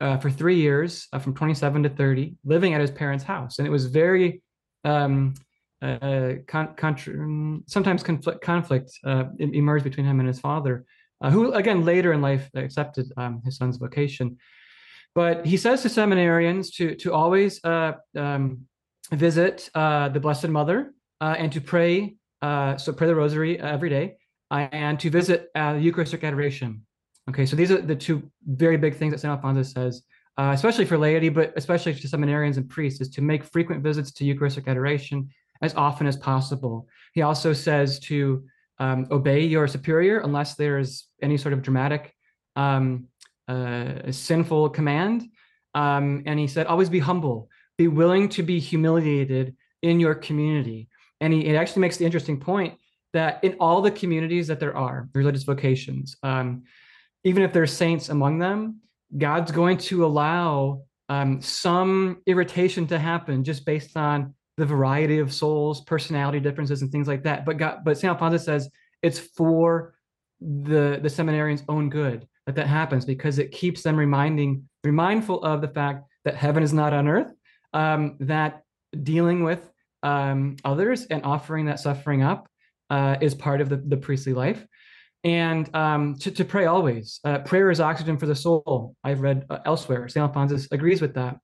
uh, 0.00 0.18
for 0.18 0.30
three 0.30 0.56
years, 0.56 1.08
uh, 1.12 1.18
from 1.18 1.34
27 1.34 1.82
to 1.82 1.88
30, 1.88 2.36
living 2.44 2.74
at 2.74 2.80
his 2.80 2.90
parents' 2.90 3.24
house, 3.24 3.58
and 3.58 3.66
it 3.66 3.70
was 3.70 3.86
very 3.86 4.42
um, 4.84 5.34
uh, 5.82 6.34
con- 6.46 6.74
contra- 6.76 7.60
sometimes 7.66 8.02
conflict 8.02 8.40
conflict 8.42 8.98
uh, 9.04 9.24
emerged 9.38 9.84
between 9.84 10.06
him 10.06 10.20
and 10.20 10.26
his 10.26 10.40
father, 10.40 10.86
uh, 11.20 11.30
who 11.30 11.52
again 11.52 11.84
later 11.84 12.12
in 12.12 12.22
life 12.22 12.48
accepted 12.54 13.06
um, 13.16 13.42
his 13.44 13.56
son's 13.56 13.76
vocation. 13.76 14.38
But 15.14 15.44
he 15.44 15.56
says 15.56 15.82
to 15.82 15.88
seminarians 15.88 16.74
to 16.76 16.94
to 16.96 17.12
always 17.12 17.62
uh, 17.64 17.92
um, 18.16 18.66
visit 19.12 19.68
uh, 19.74 20.08
the 20.08 20.20
Blessed 20.20 20.48
Mother 20.48 20.94
and 21.20 21.52
to 21.52 21.60
pray. 21.60 22.16
so 22.42 22.92
pray 22.96 23.06
the 23.06 23.14
Rosary 23.14 23.60
every 23.60 23.90
day 23.90 24.16
and 24.50 24.98
to 25.00 25.10
visit 25.10 25.50
Eucharistic 25.54 26.24
adoration. 26.24 26.86
Okay, 27.28 27.44
so 27.44 27.56
these 27.56 27.70
are 27.70 27.82
the 27.82 27.96
two 27.96 28.22
very 28.46 28.76
big 28.76 28.94
things 28.94 29.12
that 29.12 29.18
St. 29.18 29.30
Alphonsus 29.30 29.72
says, 29.72 30.02
especially 30.38 30.84
for 30.84 30.96
laity, 30.96 31.28
but 31.28 31.52
especially 31.56 31.92
to 31.94 32.08
seminarians 32.08 32.56
and 32.56 32.68
priests, 32.68 33.00
is 33.00 33.10
to 33.10 33.20
make 33.20 33.42
frequent 33.44 33.82
visits 33.82 34.12
to 34.12 34.24
Eucharistic 34.24 34.68
adoration 34.68 35.28
as 35.62 35.74
often 35.74 36.06
as 36.06 36.16
possible. 36.16 36.88
He 37.12 37.22
also 37.22 37.52
says 37.52 37.98
to 38.00 38.44
um, 38.78 39.06
obey 39.10 39.44
your 39.44 39.66
superior 39.68 40.20
unless 40.20 40.54
there's 40.54 41.08
any 41.22 41.36
sort 41.36 41.52
of 41.52 41.62
dramatic 41.62 42.14
um, 42.56 43.08
uh, 43.48 44.10
sinful 44.10 44.70
command. 44.70 45.28
Um, 45.74 46.22
and 46.26 46.38
he 46.38 46.46
said, 46.46 46.66
always 46.66 46.90
be 46.90 46.98
humble, 46.98 47.48
be 47.78 47.88
willing 47.88 48.28
to 48.30 48.42
be 48.42 48.58
humiliated 48.58 49.56
in 49.82 50.00
your 50.00 50.14
community. 50.14 50.88
And 51.20 51.32
he 51.32 51.46
it 51.46 51.54
actually 51.54 51.80
makes 51.80 51.96
the 51.96 52.04
interesting 52.04 52.40
point 52.40 52.74
that 53.12 53.42
in 53.42 53.56
all 53.60 53.80
the 53.80 53.90
communities 53.90 54.46
that 54.48 54.60
there 54.60 54.76
are, 54.76 55.08
religious 55.14 55.44
vocations, 55.44 56.16
um, 56.22 56.64
even 57.24 57.42
if 57.42 57.52
there's 57.52 57.72
saints 57.72 58.08
among 58.08 58.38
them, 58.38 58.80
God's 59.16 59.52
going 59.52 59.78
to 59.78 60.04
allow 60.04 60.82
um, 61.08 61.40
some 61.40 62.22
irritation 62.26 62.86
to 62.88 62.98
happen 62.98 63.44
just 63.44 63.64
based 63.64 63.96
on 63.96 64.34
the 64.56 64.66
variety 64.66 65.18
of 65.18 65.32
souls, 65.32 65.82
personality 65.82 66.40
differences, 66.40 66.82
and 66.82 66.90
things 66.90 67.08
like 67.08 67.22
that. 67.24 67.44
But 67.44 67.58
God, 67.58 67.78
but 67.84 67.98
Saint 67.98 68.12
Alphonsus 68.12 68.44
says 68.44 68.68
it's 69.02 69.18
for 69.18 69.94
the 70.40 70.98
the 71.02 71.10
seminarian's 71.10 71.62
own 71.68 71.88
good 71.90 72.26
that 72.46 72.54
that 72.54 72.66
happens 72.66 73.04
because 73.04 73.38
it 73.38 73.50
keeps 73.50 73.82
them 73.82 73.96
reminding, 73.96 74.68
remindful 74.84 75.42
of 75.44 75.60
the 75.60 75.68
fact 75.68 76.04
that 76.24 76.36
heaven 76.36 76.62
is 76.62 76.72
not 76.72 76.92
on 76.92 77.08
earth, 77.08 77.32
um, 77.72 78.16
that 78.20 78.62
dealing 79.02 79.42
with 79.42 79.70
um, 80.02 80.56
others 80.64 81.06
and 81.06 81.24
offering 81.24 81.66
that 81.66 81.80
suffering 81.80 82.22
up 82.22 82.48
uh, 82.90 83.16
is 83.20 83.34
part 83.34 83.60
of 83.60 83.68
the, 83.68 83.76
the 83.76 83.96
priestly 83.96 84.32
life. 84.32 84.64
And 85.24 85.74
um, 85.74 86.14
to, 86.20 86.30
to 86.30 86.44
pray 86.44 86.66
always. 86.66 87.18
Uh, 87.24 87.38
prayer 87.40 87.70
is 87.70 87.80
oxygen 87.80 88.16
for 88.16 88.26
the 88.26 88.36
soul. 88.36 88.94
I've 89.02 89.20
read 89.20 89.44
uh, 89.50 89.58
elsewhere. 89.64 90.08
St. 90.08 90.22
Alphonsus 90.22 90.68
agrees 90.70 91.00
with 91.00 91.14
that. 91.14 91.36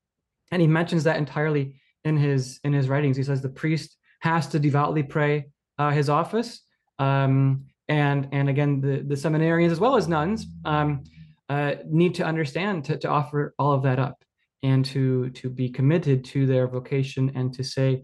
And 0.52 0.62
he 0.62 0.68
mentions 0.68 1.04
that 1.04 1.16
entirely 1.16 1.80
in 2.04 2.16
his 2.16 2.60
in 2.64 2.72
his 2.72 2.88
writings. 2.88 3.16
He 3.16 3.22
says 3.22 3.40
the 3.40 3.48
priest 3.48 3.96
has 4.20 4.46
to 4.48 4.58
devoutly 4.58 5.02
pray 5.02 5.46
uh, 5.78 5.90
his 5.90 6.08
office, 6.08 6.62
um, 6.98 7.66
and 7.88 8.28
and 8.32 8.48
again 8.48 8.80
the 8.80 9.02
the 9.06 9.14
seminarians 9.14 9.70
as 9.70 9.80
well 9.80 9.96
as 9.96 10.08
nuns 10.08 10.46
um, 10.64 11.04
uh, 11.48 11.74
need 11.86 12.14
to 12.16 12.24
understand 12.24 12.84
to, 12.86 12.96
to 12.98 13.08
offer 13.08 13.54
all 13.58 13.72
of 13.72 13.82
that 13.82 13.98
up 13.98 14.24
and 14.62 14.84
to 14.86 15.30
to 15.30 15.50
be 15.50 15.68
committed 15.68 16.24
to 16.24 16.46
their 16.46 16.68
vocation 16.68 17.32
and 17.34 17.52
to 17.54 17.64
say 17.64 18.02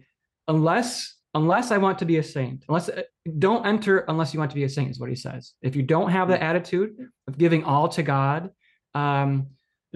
unless 0.49 1.17
unless 1.35 1.71
I 1.71 1.79
want 1.79 1.99
to 1.99 2.05
be 2.05 2.19
a 2.19 2.23
saint, 2.23 2.65
unless 2.69 2.89
uh, 2.89 3.03
don't 3.39 3.67
enter 3.67 3.99
unless 4.09 4.33
you 4.33 4.41
want 4.41 4.51
to 4.51 4.57
be 4.57 4.65
a 4.65 4.69
saint 4.69 4.91
is 4.91 4.99
what 4.99 5.11
he 5.11 5.17
says. 5.17 5.55
If 5.63 5.77
you 5.77 5.83
don't 5.83 6.11
have 6.11 6.29
the 6.29 6.43
attitude 6.43 6.97
of 7.27 7.39
giving 7.39 7.65
all 7.65 7.89
to 7.91 8.03
God, 8.03 8.51
um, 8.95 9.49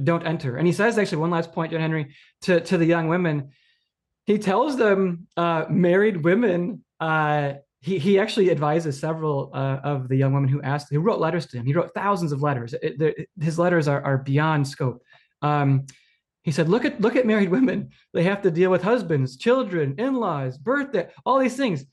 don't 0.03 0.27
enter. 0.27 0.57
And 0.57 0.67
he 0.67 0.73
says 0.73 0.99
actually 0.99 1.19
one 1.19 1.31
last 1.31 1.53
point, 1.53 1.73
John 1.73 1.81
Henry, 1.81 2.15
to 2.43 2.61
to 2.61 2.79
the 2.79 2.87
young 2.87 3.09
women 3.09 3.51
he 4.27 4.39
tells 4.39 4.77
them 4.77 5.27
uh, 5.37 5.65
married 5.69 6.23
women 6.23 6.85
uh, 7.01 7.55
he, 7.83 7.99
he 7.99 8.19
actually 8.19 8.51
advises 8.53 8.99
several 8.99 9.51
uh, 9.53 9.81
of 9.83 10.09
the 10.09 10.15
young 10.15 10.33
women 10.33 10.49
who 10.49 10.63
asked 10.63 10.87
who 10.91 11.01
wrote 11.01 11.19
letters 11.19 11.47
to 11.47 11.57
him. 11.59 11.67
He 11.67 11.75
wrote 11.75 11.93
thousands 11.95 12.31
of 12.31 12.41
letters. 12.41 12.75
It, 12.81 13.29
his 13.41 13.59
letters 13.59 13.89
are, 13.89 14.01
are 14.05 14.19
beyond 14.19 14.69
scope. 14.69 15.03
Um, 15.43 15.87
he 16.45 16.53
said 16.53 16.69
look 16.69 16.85
at 16.85 17.01
look 17.01 17.17
at 17.17 17.27
married 17.27 17.49
women. 17.59 17.91
They 18.15 18.23
have 18.23 18.41
to 18.43 18.53
deal 18.53 18.71
with 18.71 18.83
husbands 18.83 19.37
children 19.37 19.97
in-laws 19.99 20.59
birthday 20.59 21.09
all 21.27 21.41
these 21.41 21.57
things. 21.57 21.85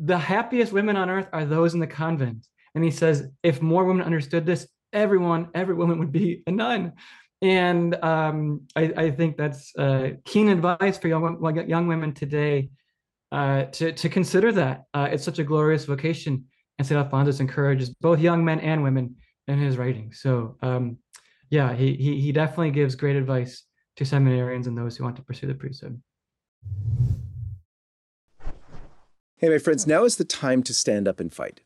The 0.00 0.18
happiest 0.18 0.72
women 0.72 0.96
on 0.96 1.08
earth 1.08 1.28
are 1.32 1.44
those 1.44 1.74
in 1.74 1.80
the 1.80 1.86
convent. 1.86 2.46
And 2.74 2.82
he 2.82 2.90
says 2.90 3.28
if 3.44 3.62
more 3.62 3.84
women 3.84 4.04
understood 4.04 4.44
this 4.44 4.66
everyone 4.92 5.48
every 5.54 5.74
woman 5.76 6.00
would 6.00 6.12
be 6.12 6.42
a 6.48 6.50
nun 6.50 6.92
and 7.42 7.94
um, 8.02 8.62
I, 8.74 8.92
I, 8.96 9.10
think 9.10 9.36
that's 9.36 9.74
uh, 9.76 10.10
keen 10.24 10.48
advice 10.48 10.96
for 10.96 11.08
young, 11.08 11.68
young 11.68 11.86
women 11.86 12.12
today 12.14 12.70
uh, 13.30 13.64
to, 13.64 13.92
to 13.92 14.08
consider 14.08 14.52
that. 14.52 14.84
Uh, 14.94 15.08
it's 15.10 15.24
such 15.24 15.38
a 15.38 15.44
glorious 15.44 15.84
vocation. 15.84 16.46
And 16.78 16.86
St. 16.86 16.98
Alphonsus 16.98 17.40
encourages 17.40 17.90
both 17.90 18.20
young 18.20 18.44
men 18.44 18.60
and 18.60 18.82
women 18.82 19.16
in 19.48 19.58
his 19.58 19.76
writing. 19.76 20.12
So, 20.12 20.56
um, 20.62 20.98
yeah, 21.50 21.74
he, 21.74 21.94
he, 21.94 22.20
he 22.20 22.32
definitely 22.32 22.70
gives 22.70 22.94
great 22.94 23.16
advice 23.16 23.64
to 23.96 24.04
seminarians 24.04 24.66
and 24.66 24.76
those 24.76 24.96
who 24.96 25.04
want 25.04 25.16
to 25.16 25.22
pursue 25.22 25.46
the 25.46 25.54
priesthood. 25.54 26.00
Hey, 29.38 29.50
my 29.50 29.58
friends, 29.58 29.86
now 29.86 30.04
is 30.04 30.16
the 30.16 30.24
time 30.24 30.62
to 30.62 30.72
stand 30.72 31.06
up 31.06 31.20
and 31.20 31.32
fight. 31.32 31.60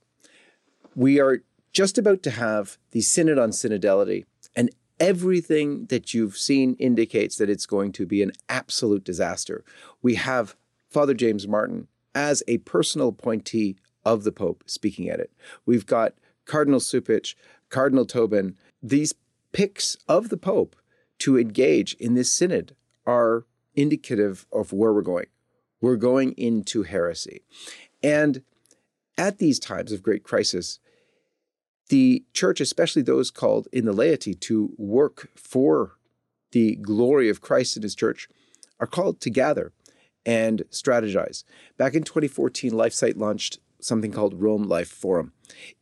We 0.94 1.20
are 1.20 1.42
just 1.72 1.98
about 1.98 2.22
to 2.24 2.30
have 2.33 2.78
the 2.90 3.00
Synod 3.00 3.38
on 3.38 3.50
Synodality, 3.50 4.24
everything 5.00 5.86
that 5.86 6.14
you've 6.14 6.36
seen 6.36 6.76
indicates 6.78 7.36
that 7.36 7.50
it's 7.50 7.66
going 7.66 7.90
to 7.92 8.06
be 8.06 8.22
an 8.22 8.32
absolute 8.48 9.02
disaster. 9.02 9.64
We 10.02 10.14
have 10.16 10.54
Father 10.88 11.14
James 11.14 11.48
Martin 11.48 11.88
as 12.14 12.42
a 12.46 12.58
personal 12.58 13.08
appointee 13.08 13.76
of 14.04 14.24
the 14.24 14.32
Pope 14.32 14.62
speaking 14.66 15.08
at 15.08 15.18
it. 15.18 15.32
We've 15.66 15.86
got 15.86 16.14
Cardinal 16.44 16.80
Cupich, 16.80 17.34
Cardinal 17.70 18.04
Tobin. 18.04 18.56
These 18.82 19.14
picks 19.52 19.96
of 20.06 20.28
the 20.28 20.36
Pope 20.36 20.76
to 21.20 21.38
engage 21.38 21.94
in 21.94 22.14
this 22.14 22.30
synod 22.30 22.76
are 23.06 23.46
indicative 23.74 24.46
of 24.52 24.72
where 24.72 24.92
we're 24.92 25.02
going. 25.02 25.26
We're 25.80 25.96
going 25.96 26.32
into 26.32 26.82
heresy. 26.82 27.42
And 28.02 28.42
at 29.16 29.38
these 29.38 29.58
times 29.58 29.92
of 29.92 30.02
great 30.02 30.24
crisis, 30.24 30.78
the 31.90 32.24
church, 32.33 32.61
especially 32.61 33.03
those 33.03 33.31
called 33.31 33.68
in 33.72 33.85
the 33.85 33.92
laity 33.92 34.33
to 34.35 34.72
work 34.79 35.29
for 35.35 35.96
the 36.53 36.76
glory 36.76 37.29
of 37.29 37.40
Christ 37.40 37.76
and 37.76 37.83
his 37.83 37.96
church, 37.96 38.29
are 38.79 38.87
called 38.87 39.20
to 39.20 39.31
gather 39.31 39.72
and 40.24 40.62
strategize. 40.70 41.44
Back 41.76 41.94
in 41.94 42.05
2014, 42.05 42.70
LifeSite 42.70 43.16
launched 43.16 43.59
something 43.81 44.12
called 44.12 44.40
Rome 44.40 44.64
Life 44.64 44.88
Forum. 44.88 45.33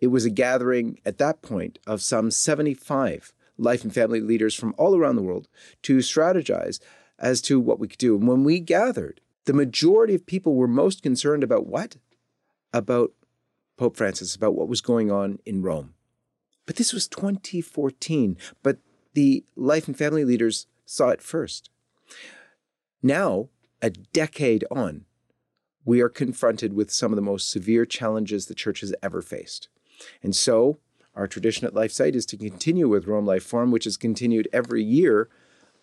It 0.01 0.07
was 0.07 0.25
a 0.25 0.31
gathering 0.31 0.99
at 1.05 1.18
that 1.18 1.42
point 1.42 1.79
of 1.87 2.01
some 2.01 2.31
75 2.31 3.33
life 3.59 3.85
and 3.85 3.92
family 3.92 4.21
leaders 4.21 4.55
from 4.55 4.75
all 4.79 4.97
around 4.97 5.16
the 5.16 5.23
world 5.23 5.49
to 5.83 5.99
strategize 5.99 6.81
as 7.18 7.42
to 7.42 7.61
what 7.61 7.79
we 7.79 7.88
could 7.88 7.99
do. 7.99 8.16
And 8.16 8.27
when 8.27 8.44
we 8.44 8.61
gathered, 8.61 9.21
the 9.44 9.53
majority 9.53 10.14
of 10.14 10.25
people 10.25 10.55
were 10.55 10.68
most 10.68 11.03
concerned 11.03 11.42
about 11.42 11.66
what? 11.66 11.97
About 12.73 13.12
Pope 13.77 13.97
Francis 13.97 14.35
about 14.35 14.55
what 14.55 14.68
was 14.68 14.81
going 14.81 15.11
on 15.11 15.38
in 15.44 15.62
Rome. 15.62 15.94
But 16.68 16.76
this 16.76 16.92
was 16.92 17.09
2014, 17.09 18.37
but 18.62 18.76
the 19.14 19.42
life 19.57 19.88
and 19.88 19.96
family 19.96 20.22
leaders 20.22 20.66
saw 20.85 21.09
it 21.09 21.22
first. 21.22 21.70
Now, 23.02 23.48
a 23.81 23.88
decade 23.88 24.66
on, 24.70 25.07
we 25.87 26.02
are 26.02 26.11
confronted 26.11 26.74
with 26.74 26.92
some 26.92 27.11
of 27.11 27.16
the 27.16 27.22
most 27.22 27.48
severe 27.48 27.87
challenges 27.87 28.44
the 28.44 28.54
church 28.54 28.81
has 28.81 28.94
ever 29.02 29.22
faced. 29.22 29.68
And 30.22 30.37
so, 30.37 30.76
our 31.14 31.26
tradition 31.26 31.66
at 31.66 31.72
LifeSite 31.72 32.14
is 32.14 32.26
to 32.26 32.37
continue 32.37 32.87
with 32.87 33.07
Rome 33.07 33.24
Life 33.24 33.44
Forum, 33.44 33.70
which 33.70 33.85
has 33.85 33.96
continued 33.96 34.46
every 34.52 34.85
year 34.85 35.31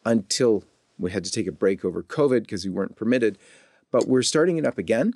until 0.06 0.66
we 1.00 1.10
had 1.10 1.24
to 1.24 1.32
take 1.32 1.48
a 1.48 1.52
break 1.52 1.84
over 1.84 2.04
COVID 2.04 2.42
because 2.42 2.64
we 2.64 2.70
weren't 2.70 2.96
permitted. 2.96 3.40
But 3.90 4.08
we're 4.08 4.22
starting 4.22 4.58
it 4.58 4.68
up 4.68 4.78
again. 4.78 5.16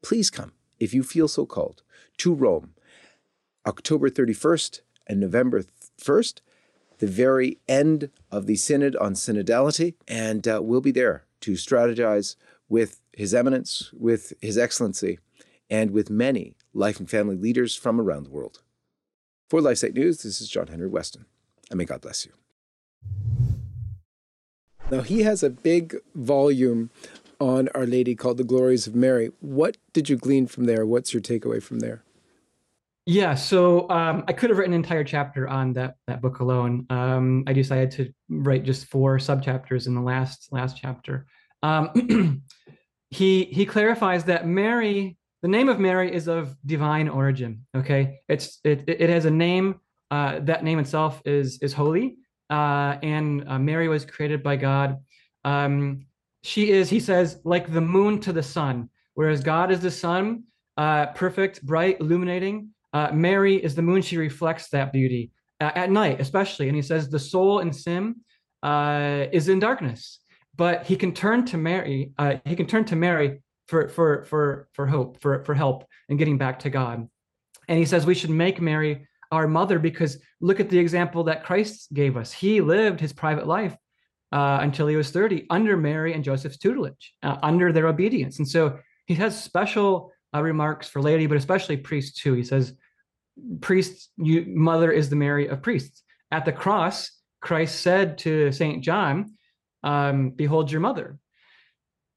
Please 0.00 0.30
come, 0.30 0.52
if 0.80 0.94
you 0.94 1.02
feel 1.02 1.28
so 1.28 1.44
called, 1.44 1.82
to 2.16 2.32
Rome, 2.32 2.72
October 3.66 4.08
31st 4.08 4.80
and 5.06 5.20
November 5.20 5.64
1st, 6.00 6.40
the 6.98 7.06
very 7.06 7.58
end 7.68 8.10
of 8.30 8.46
the 8.46 8.56
Synod 8.56 8.96
on 8.96 9.14
Synodality. 9.14 9.94
And 10.06 10.46
uh, 10.46 10.60
we'll 10.62 10.80
be 10.80 10.90
there 10.90 11.24
to 11.40 11.52
strategize 11.52 12.36
with 12.68 13.00
His 13.12 13.34
Eminence, 13.34 13.90
with 13.92 14.32
His 14.40 14.56
Excellency, 14.56 15.18
and 15.70 15.90
with 15.90 16.10
many 16.10 16.54
life 16.72 16.98
and 16.98 17.08
family 17.08 17.36
leaders 17.36 17.74
from 17.74 18.00
around 18.00 18.24
the 18.24 18.30
world. 18.30 18.62
For 19.48 19.60
LifeSite 19.60 19.94
News, 19.94 20.22
this 20.22 20.40
is 20.40 20.48
John 20.48 20.68
Henry 20.68 20.88
Westen, 20.88 21.24
and 21.70 21.78
may 21.78 21.84
God 21.84 22.00
bless 22.00 22.26
you. 22.26 22.32
Now, 24.90 25.00
he 25.00 25.22
has 25.22 25.42
a 25.42 25.50
big 25.50 25.96
volume 26.14 26.90
on 27.40 27.68
Our 27.74 27.86
Lady 27.86 28.14
called 28.14 28.36
The 28.36 28.44
Glories 28.44 28.86
of 28.86 28.94
Mary. 28.94 29.30
What 29.40 29.76
did 29.92 30.08
you 30.08 30.16
glean 30.16 30.46
from 30.46 30.64
there? 30.64 30.86
What's 30.86 31.12
your 31.12 31.22
takeaway 31.22 31.62
from 31.62 31.80
there? 31.80 32.03
Yeah, 33.06 33.34
so 33.34 33.88
um, 33.90 34.24
I 34.28 34.32
could 34.32 34.48
have 34.48 34.58
written 34.58 34.72
an 34.72 34.80
entire 34.80 35.04
chapter 35.04 35.46
on 35.46 35.74
that 35.74 35.96
that 36.06 36.22
book 36.22 36.40
alone. 36.40 36.86
Um, 36.88 37.44
I 37.46 37.52
decided 37.52 37.90
to 37.92 38.14
write 38.30 38.64
just 38.64 38.86
four 38.86 39.18
subchapters 39.18 39.86
in 39.86 39.94
the 39.94 40.00
last 40.00 40.48
last 40.52 40.78
chapter. 40.80 41.26
Um, 41.62 42.42
he 43.10 43.44
he 43.44 43.66
clarifies 43.66 44.24
that 44.24 44.46
Mary, 44.46 45.18
the 45.42 45.48
name 45.48 45.68
of 45.68 45.78
Mary, 45.78 46.14
is 46.14 46.28
of 46.28 46.56
divine 46.64 47.10
origin. 47.10 47.66
Okay, 47.76 48.20
it's 48.26 48.58
it 48.64 48.84
it 48.86 49.10
has 49.10 49.26
a 49.26 49.30
name. 49.30 49.80
Uh, 50.10 50.40
that 50.40 50.64
name 50.64 50.78
itself 50.78 51.20
is 51.26 51.58
is 51.60 51.74
holy, 51.74 52.16
uh, 52.48 52.96
and 53.02 53.46
uh, 53.46 53.58
Mary 53.58 53.88
was 53.88 54.06
created 54.06 54.42
by 54.42 54.56
God. 54.56 54.98
Um, 55.44 56.06
she 56.42 56.70
is, 56.70 56.90
he 56.90 57.00
says, 57.00 57.40
like 57.44 57.72
the 57.72 57.80
moon 57.80 58.20
to 58.20 58.32
the 58.32 58.42
sun, 58.42 58.90
whereas 59.14 59.42
God 59.42 59.70
is 59.70 59.80
the 59.80 59.90
sun, 59.90 60.44
uh, 60.76 61.06
perfect, 61.06 61.62
bright, 61.62 62.00
illuminating. 62.00 62.73
Uh, 62.94 63.10
Mary 63.12 63.56
is 63.56 63.74
the 63.74 63.82
moon. 63.82 64.00
She 64.00 64.16
reflects 64.16 64.68
that 64.70 64.92
beauty 64.92 65.32
uh, 65.60 65.72
at 65.74 65.90
night, 65.90 66.20
especially. 66.20 66.68
And 66.68 66.76
he 66.76 66.82
says 66.82 67.10
the 67.10 67.18
soul 67.18 67.58
in 67.58 67.72
sin 67.72 68.16
uh, 68.62 69.26
is 69.32 69.48
in 69.48 69.58
darkness, 69.58 70.20
but 70.56 70.86
he 70.86 70.96
can 70.96 71.12
turn 71.12 71.44
to 71.46 71.58
Mary. 71.58 72.12
Uh, 72.16 72.36
he 72.44 72.56
can 72.56 72.66
turn 72.66 72.84
to 72.86 72.96
Mary 72.96 73.42
for 73.66 73.88
for 73.88 74.24
for 74.24 74.68
for 74.72 74.86
hope, 74.86 75.20
for 75.20 75.44
for 75.44 75.54
help, 75.54 75.84
in 76.08 76.16
getting 76.16 76.38
back 76.38 76.60
to 76.60 76.70
God. 76.70 77.08
And 77.68 77.78
he 77.78 77.84
says 77.84 78.06
we 78.06 78.14
should 78.14 78.30
make 78.30 78.60
Mary 78.60 79.06
our 79.32 79.48
mother 79.48 79.78
because 79.78 80.18
look 80.40 80.60
at 80.60 80.68
the 80.68 80.78
example 80.78 81.24
that 81.24 81.44
Christ 81.44 81.92
gave 81.92 82.16
us. 82.16 82.32
He 82.32 82.60
lived 82.60 83.00
his 83.00 83.12
private 83.12 83.46
life 83.46 83.76
uh, 84.32 84.58
until 84.60 84.86
he 84.86 84.96
was 84.96 85.10
30 85.10 85.46
under 85.50 85.76
Mary 85.76 86.12
and 86.12 86.22
Joseph's 86.22 86.58
tutelage, 86.58 87.14
uh, 87.22 87.38
under 87.42 87.72
their 87.72 87.88
obedience. 87.88 88.38
And 88.38 88.48
so 88.48 88.78
he 89.06 89.14
has 89.14 89.42
special 89.42 90.12
uh, 90.34 90.42
remarks 90.42 90.88
for 90.88 91.00
laity, 91.00 91.26
but 91.26 91.36
especially 91.36 91.76
priests 91.76 92.20
too. 92.20 92.34
He 92.34 92.44
says, 92.44 92.74
priests, 93.60 94.10
you, 94.16 94.44
mother 94.46 94.90
is 94.90 95.10
the 95.10 95.16
Mary 95.16 95.48
of 95.48 95.62
priests. 95.62 96.02
At 96.30 96.44
the 96.44 96.52
cross, 96.52 97.10
Christ 97.40 97.80
said 97.80 98.18
to 98.18 98.52
St. 98.52 98.82
John, 98.82 99.34
um, 99.82 100.30
behold 100.30 100.70
your 100.70 100.80
mother, 100.80 101.18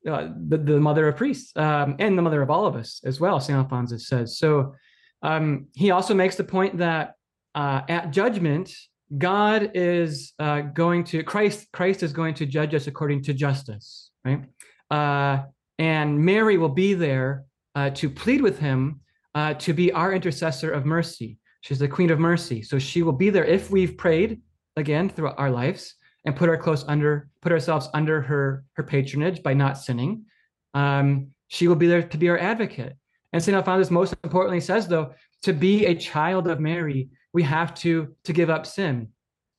uh, 0.09 0.29
the, 0.47 0.57
the 0.57 0.79
mother 0.79 1.07
of 1.07 1.17
priests, 1.17 1.51
um, 1.55 1.95
and 1.99 2.17
the 2.17 2.21
mother 2.21 2.41
of 2.41 2.49
all 2.49 2.65
of 2.65 2.75
us 2.75 3.01
as 3.03 3.19
well, 3.19 3.39
St. 3.39 3.57
Alphonsus 3.57 4.07
says. 4.07 4.37
So 4.37 4.75
um, 5.21 5.67
he 5.75 5.91
also 5.91 6.13
makes 6.13 6.35
the 6.35 6.43
point 6.43 6.77
that 6.77 7.13
uh, 7.55 7.81
at 7.89 8.11
judgment, 8.11 8.71
God 9.17 9.71
is 9.73 10.33
uh, 10.39 10.61
going 10.61 11.03
to 11.05 11.23
Christ. 11.23 11.67
Christ 11.71 12.03
is 12.03 12.13
going 12.13 12.35
to 12.35 12.45
judge 12.45 12.75
us 12.75 12.87
according 12.87 13.23
to 13.23 13.33
justice, 13.33 14.11
right? 14.23 14.43
Uh, 14.91 15.43
and 15.79 16.19
Mary 16.19 16.57
will 16.57 16.69
be 16.69 16.93
there 16.93 17.45
uh, 17.75 17.89
to 17.91 18.09
plead 18.09 18.41
with 18.41 18.59
Him 18.59 19.01
uh, 19.37 19.53
to 19.53 19.71
be 19.71 19.91
our 19.91 20.13
intercessor 20.13 20.71
of 20.71 20.83
mercy. 20.83 21.37
She's 21.61 21.77
the 21.77 21.87
Queen 21.87 22.09
of 22.09 22.17
Mercy, 22.17 22.63
so 22.63 22.79
she 22.79 23.03
will 23.03 23.13
be 23.13 23.29
there 23.29 23.45
if 23.45 23.69
we've 23.69 23.95
prayed 23.95 24.41
again 24.77 25.09
throughout 25.09 25.37
our 25.37 25.51
lives 25.51 25.93
and 26.25 26.35
put 26.35 26.49
our 26.49 26.57
close 26.57 26.83
under, 26.87 27.29
put 27.43 27.51
ourselves 27.51 27.87
under 27.93 28.19
her 28.19 28.63
her 28.73 28.81
patronage 28.81 29.43
by 29.43 29.53
not 29.53 29.77
sinning. 29.77 30.25
Um, 30.73 31.27
she 31.49 31.67
will 31.67 31.75
be 31.75 31.85
there 31.85 32.01
to 32.01 32.17
be 32.17 32.29
our 32.29 32.39
advocate. 32.39 32.97
And 33.31 33.43
St. 33.43 33.55
Alphonsus 33.55 33.91
most 33.91 34.15
importantly 34.23 34.59
says, 34.59 34.87
though, 34.87 35.13
to 35.43 35.53
be 35.53 35.85
a 35.85 35.93
child 35.93 36.47
of 36.47 36.59
Mary, 36.59 37.09
we 37.31 37.43
have 37.43 37.75
to, 37.75 38.15
to 38.23 38.33
give 38.33 38.49
up 38.49 38.65
sin. 38.65 39.09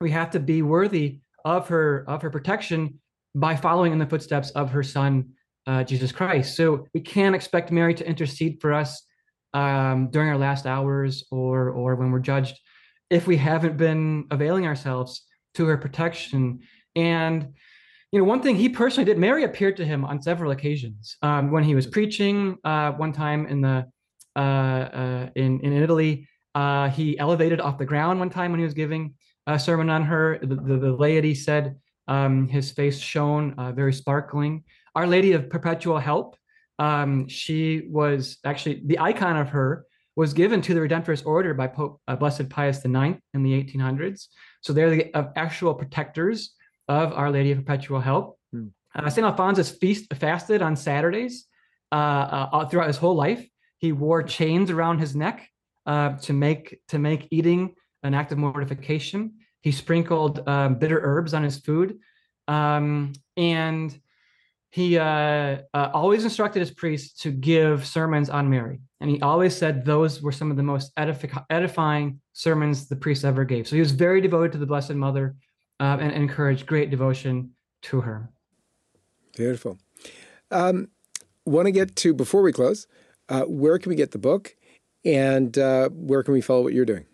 We 0.00 0.10
have 0.10 0.30
to 0.32 0.40
be 0.40 0.62
worthy 0.62 1.20
of 1.44 1.68
her, 1.68 2.04
of 2.08 2.22
her 2.22 2.30
protection 2.30 2.98
by 3.36 3.54
following 3.54 3.92
in 3.92 4.00
the 4.00 4.06
footsteps 4.06 4.50
of 4.50 4.70
her 4.70 4.82
son, 4.82 5.30
uh, 5.68 5.84
Jesus 5.84 6.10
Christ. 6.10 6.56
So 6.56 6.84
we 6.94 7.00
can't 7.00 7.36
expect 7.36 7.70
Mary 7.70 7.94
to 7.94 8.08
intercede 8.08 8.60
for 8.60 8.72
us 8.74 9.04
um, 9.54 10.10
during 10.10 10.28
our 10.28 10.38
last 10.38 10.66
hours 10.66 11.24
or, 11.30 11.70
or 11.70 11.96
when 11.96 12.10
we're 12.10 12.18
judged 12.18 12.58
if 13.10 13.26
we 13.26 13.36
haven't 13.36 13.76
been 13.76 14.26
availing 14.30 14.66
ourselves 14.66 15.22
to 15.54 15.66
her 15.66 15.76
protection. 15.76 16.60
And 16.94 17.54
you 18.12 18.18
know, 18.18 18.24
one 18.24 18.40
thing 18.40 18.56
he 18.56 18.68
personally 18.68 19.04
did, 19.04 19.18
Mary 19.18 19.44
appeared 19.44 19.76
to 19.78 19.84
him 19.84 20.04
on 20.04 20.22
several 20.22 20.50
occasions 20.50 21.16
um, 21.22 21.50
when 21.50 21.62
he 21.62 21.74
was 21.74 21.86
preaching. 21.86 22.56
Uh, 22.64 22.92
one 22.92 23.12
time 23.12 23.46
in 23.46 23.60
the 23.60 23.86
uh, 24.34 24.38
uh, 24.38 25.28
in 25.34 25.60
in 25.60 25.72
Italy, 25.72 26.26
uh, 26.54 26.88
he 26.88 27.18
elevated 27.18 27.60
off 27.60 27.76
the 27.76 27.84
ground 27.84 28.18
one 28.18 28.30
time 28.30 28.50
when 28.50 28.60
he 28.60 28.64
was 28.64 28.74
giving 28.74 29.14
a 29.46 29.58
sermon 29.58 29.90
on 29.90 30.04
her. 30.04 30.38
The, 30.40 30.54
the, 30.54 30.78
the 30.78 30.92
laity 30.92 31.34
said 31.34 31.76
um, 32.06 32.48
his 32.48 32.70
face 32.70 32.98
shone 32.98 33.54
uh, 33.58 33.72
very 33.72 33.92
sparkling. 33.92 34.64
Our 34.94 35.06
Lady 35.06 35.32
of 35.32 35.50
Perpetual 35.50 35.98
Help, 35.98 36.36
um, 36.78 37.28
she 37.28 37.88
was 37.88 38.38
actually 38.44 38.82
the 38.84 38.98
icon 38.98 39.36
of 39.36 39.50
her 39.50 39.84
was 40.18 40.34
given 40.34 40.60
to 40.60 40.74
the 40.74 40.80
Redemptorist 40.80 41.24
Order 41.24 41.54
by 41.54 41.68
Pope 41.68 42.00
uh, 42.08 42.16
Blessed 42.16 42.48
Pius 42.48 42.84
IX 42.84 43.20
in 43.34 43.44
the 43.44 43.52
1800s. 43.52 44.26
So 44.62 44.72
they're 44.72 44.90
the 44.90 45.16
actual 45.36 45.74
protectors 45.74 46.54
of 46.88 47.12
Our 47.12 47.30
Lady 47.30 47.52
of 47.52 47.58
Perpetual 47.58 48.00
Help. 48.00 48.36
Mm. 48.52 48.72
Uh, 48.96 49.08
St. 49.08 49.24
Alphonsus 49.24 49.70
feast, 49.70 50.12
fasted 50.14 50.60
on 50.60 50.74
Saturdays 50.74 51.46
uh, 51.92 51.94
uh, 51.94 52.66
throughout 52.66 52.88
his 52.88 52.96
whole 52.96 53.14
life. 53.14 53.46
He 53.78 53.92
wore 53.92 54.24
chains 54.24 54.72
around 54.72 54.98
his 54.98 55.14
neck 55.14 55.48
uh, 55.86 56.16
to 56.16 56.32
make 56.32 56.80
to 56.88 56.98
make 56.98 57.28
eating 57.30 57.74
an 58.02 58.12
act 58.12 58.32
of 58.32 58.38
mortification. 58.38 59.34
He 59.60 59.70
sprinkled 59.70 60.48
um, 60.48 60.80
bitter 60.80 61.00
herbs 61.00 61.32
on 61.32 61.44
his 61.44 61.58
food, 61.58 61.98
um, 62.48 63.12
and 63.36 63.96
he 64.70 64.98
uh, 64.98 65.58
uh, 65.72 65.90
always 65.94 66.24
instructed 66.24 66.60
his 66.60 66.70
priests 66.70 67.22
to 67.22 67.30
give 67.30 67.86
sermons 67.86 68.28
on 68.28 68.50
Mary. 68.50 68.80
And 69.00 69.08
he 69.08 69.20
always 69.22 69.56
said 69.56 69.84
those 69.84 70.20
were 70.20 70.32
some 70.32 70.50
of 70.50 70.56
the 70.56 70.62
most 70.62 70.94
edific- 70.96 71.44
edifying 71.50 72.20
sermons 72.32 72.88
the 72.88 72.96
priests 72.96 73.24
ever 73.24 73.44
gave. 73.44 73.66
So 73.66 73.76
he 73.76 73.80
was 73.80 73.92
very 73.92 74.20
devoted 74.20 74.52
to 74.52 74.58
the 74.58 74.66
Blessed 74.66 74.94
Mother 74.94 75.36
uh, 75.80 75.98
and 76.00 76.12
encouraged 76.12 76.66
great 76.66 76.90
devotion 76.90 77.50
to 77.82 78.00
her. 78.00 78.30
Beautiful. 79.36 79.78
Um, 80.50 80.88
Want 81.44 81.64
to 81.64 81.72
get 81.72 81.96
to, 81.96 82.12
before 82.12 82.42
we 82.42 82.52
close, 82.52 82.86
uh, 83.30 83.44
where 83.44 83.78
can 83.78 83.88
we 83.88 83.96
get 83.96 84.10
the 84.10 84.18
book 84.18 84.54
and 85.02 85.56
uh, 85.56 85.88
where 85.88 86.22
can 86.22 86.34
we 86.34 86.42
follow 86.42 86.62
what 86.62 86.74
you're 86.74 86.84
doing? 86.84 87.06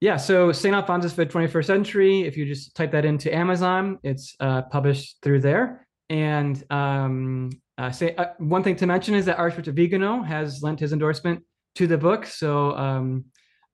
Yeah, 0.00 0.16
so 0.16 0.52
St. 0.52 0.74
Alphonsus 0.74 1.12
for 1.12 1.26
the 1.26 1.30
21st 1.30 1.64
Century, 1.66 2.22
if 2.22 2.38
you 2.38 2.46
just 2.46 2.74
type 2.74 2.92
that 2.92 3.04
into 3.04 3.34
Amazon, 3.34 3.98
it's 4.02 4.34
uh, 4.40 4.62
published 4.62 5.18
through 5.20 5.40
there. 5.40 5.86
And 6.10 6.62
um, 6.70 7.50
uh, 7.78 7.90
say 7.90 8.14
uh, 8.16 8.26
one 8.38 8.62
thing 8.64 8.76
to 8.76 8.86
mention 8.86 9.14
is 9.14 9.24
that 9.26 9.38
Archbishop 9.38 9.74
Vigano 9.74 10.22
has 10.22 10.60
lent 10.62 10.80
his 10.80 10.92
endorsement 10.92 11.42
to 11.76 11.86
the 11.86 11.96
book, 11.96 12.26
so 12.26 12.76
um, 12.76 13.24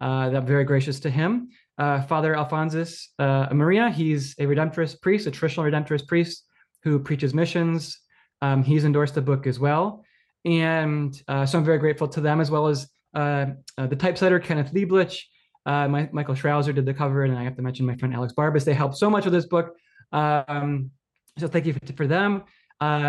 uh, 0.03 0.31
I'm 0.35 0.47
very 0.47 0.65
gracious 0.65 1.01
to 1.01 1.11
him 1.11 1.49
uh, 1.79 2.03
Father 2.03 2.37
Alphonsus 2.37 3.09
uh, 3.19 3.49
Maria. 3.53 3.91
He's 3.91 4.35
a 4.39 4.43
Redemptorist 4.43 5.01
priest, 5.01 5.27
a 5.27 5.31
traditional 5.31 5.67
Redemptorist 5.67 6.07
priest 6.07 6.45
who 6.85 6.99
preaches 6.99 7.35
missions. 7.35 7.99
Um, 8.43 8.63
he's 8.63 8.85
endorsed 8.85 9.15
the 9.15 9.23
book 9.23 9.47
as 9.47 9.59
well. 9.59 10.05
And 10.45 11.21
uh, 11.27 11.47
so 11.47 11.59
I'm 11.59 11.65
very 11.65 11.79
grateful 11.79 12.07
to 12.09 12.21
them, 12.21 12.41
as 12.41 12.51
well 12.51 12.69
as 12.69 12.87
the 13.15 13.97
typesetter, 13.99 14.39
Kenneth 14.39 14.73
Lieblich. 14.73 15.23
My, 15.65 16.09
Michael 16.13 16.35
Schrauser 16.35 16.75
did 16.75 16.87
the 16.87 16.95
cover, 16.95 17.25
and 17.25 17.37
I 17.37 17.43
have 17.43 17.57
to 17.57 17.63
mention 17.63 17.87
my 17.87 17.97
friend 17.97 18.15
Alex 18.15 18.35
Barbas. 18.37 18.65
They 18.65 18.75
helped 18.75 18.99
so 18.99 19.11
much 19.11 19.25
with 19.25 19.33
this 19.33 19.47
book. 19.47 19.75
Um, 20.13 20.91
so 21.39 21.49
thank 21.49 21.67
you 21.67 21.73
for, 21.73 21.93
for 21.93 22.07
them. 22.07 22.45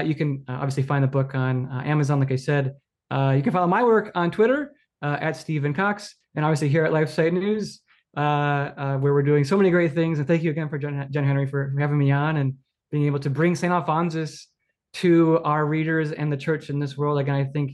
you 0.05 0.15
can 0.15 0.43
obviously 0.47 0.83
find 0.83 1.03
the 1.03 1.07
book 1.07 1.35
on 1.35 1.69
Amazon, 1.85 2.19
like 2.19 2.31
I 2.31 2.37
said. 2.37 2.75
you 3.11 3.41
can 3.41 3.51
follow 3.51 3.67
my 3.67 3.83
work 3.83 4.11
on 4.15 4.31
Twitter 4.31 4.73
uh, 5.01 5.17
at 5.19 5.35
Stephen 5.35 5.73
Cox, 5.73 6.15
and 6.35 6.43
obviously 6.45 6.69
here 6.69 6.85
at 6.85 6.91
LifeSite 6.91 7.33
News, 7.33 7.81
uh, 8.15 8.19
uh, 8.19 8.97
where 8.97 9.13
we're 9.13 9.23
doing 9.23 9.43
so 9.43 9.57
many 9.57 9.69
great 9.69 9.93
things. 9.93 10.19
And 10.19 10.27
thank 10.27 10.43
you 10.43 10.51
again 10.51 10.69
for 10.69 10.77
John, 10.77 11.07
John 11.11 11.23
Henry 11.23 11.45
for 11.45 11.73
having 11.79 11.97
me 11.97 12.11
on 12.11 12.37
and 12.37 12.55
being 12.91 13.05
able 13.05 13.19
to 13.19 13.29
bring 13.29 13.55
St. 13.55 13.71
Alphonsus 13.71 14.47
to 14.93 15.39
our 15.43 15.65
readers 15.65 16.11
and 16.11 16.31
the 16.31 16.37
church 16.37 16.69
in 16.69 16.79
this 16.79 16.97
world. 16.97 17.19
Again, 17.19 17.35
I 17.35 17.43
think 17.45 17.73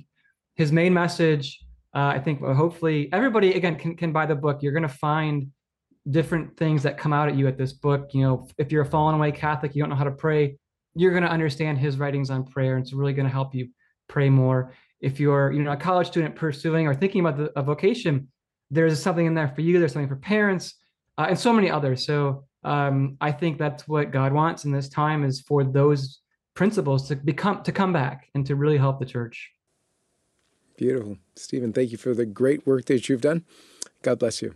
his 0.55 0.71
main 0.71 0.93
message, 0.93 1.59
uh, 1.95 2.07
I 2.07 2.19
think 2.19 2.41
hopefully 2.41 3.09
everybody 3.13 3.53
again 3.53 3.75
can, 3.75 3.95
can 3.95 4.11
buy 4.11 4.25
the 4.25 4.35
book. 4.35 4.61
You're 4.61 4.73
going 4.73 4.83
to 4.83 4.89
find 4.89 5.51
different 6.09 6.57
things 6.57 6.83
that 6.83 6.97
come 6.97 7.13
out 7.13 7.29
at 7.29 7.35
you 7.35 7.47
at 7.47 7.57
this 7.57 7.73
book. 7.73 8.09
You 8.13 8.21
know, 8.21 8.47
if 8.57 8.71
you're 8.71 8.83
a 8.83 8.85
fallen 8.85 9.15
away 9.15 9.31
Catholic, 9.31 9.75
you 9.75 9.81
don't 9.81 9.89
know 9.89 9.95
how 9.95 10.03
to 10.03 10.11
pray, 10.11 10.57
you're 10.95 11.11
going 11.11 11.23
to 11.23 11.29
understand 11.29 11.77
his 11.77 11.97
writings 11.97 12.29
on 12.29 12.43
prayer. 12.43 12.75
And 12.75 12.83
it's 12.83 12.93
really 12.93 13.13
going 13.13 13.25
to 13.25 13.31
help 13.31 13.55
you 13.55 13.69
pray 14.07 14.29
more. 14.29 14.73
If 15.01 15.19
you're, 15.19 15.51
you 15.51 15.63
know, 15.63 15.71
a 15.71 15.77
college 15.77 16.07
student 16.07 16.35
pursuing 16.35 16.87
or 16.87 16.93
thinking 16.93 17.21
about 17.21 17.37
the, 17.37 17.51
a 17.59 17.63
vocation, 17.63 18.27
there's 18.69 19.01
something 19.01 19.25
in 19.25 19.33
there 19.33 19.49
for 19.49 19.61
you. 19.61 19.79
There's 19.79 19.93
something 19.93 20.09
for 20.09 20.15
parents 20.15 20.75
uh, 21.17 21.27
and 21.29 21.39
so 21.39 21.53
many 21.53 21.69
others. 21.69 22.05
So 22.05 22.45
um, 22.63 23.17
I 23.19 23.31
think 23.31 23.57
that's 23.57 23.87
what 23.87 24.11
God 24.11 24.33
wants 24.33 24.65
in 24.65 24.71
this 24.71 24.89
time 24.89 25.23
is 25.23 25.41
for 25.41 25.63
those 25.63 26.19
principles 26.55 27.07
to 27.07 27.15
become 27.15 27.63
to 27.63 27.71
come 27.71 27.91
back 27.91 28.27
and 28.35 28.45
to 28.45 28.55
really 28.55 28.77
help 28.77 28.99
the 28.99 29.05
church. 29.05 29.51
Beautiful. 30.77 31.17
Stephen, 31.35 31.73
thank 31.73 31.91
you 31.91 31.97
for 31.97 32.13
the 32.13 32.25
great 32.25 32.65
work 32.65 32.85
that 32.85 33.09
you've 33.09 33.21
done. 33.21 33.43
God 34.01 34.19
bless 34.19 34.41
you. 34.41 34.55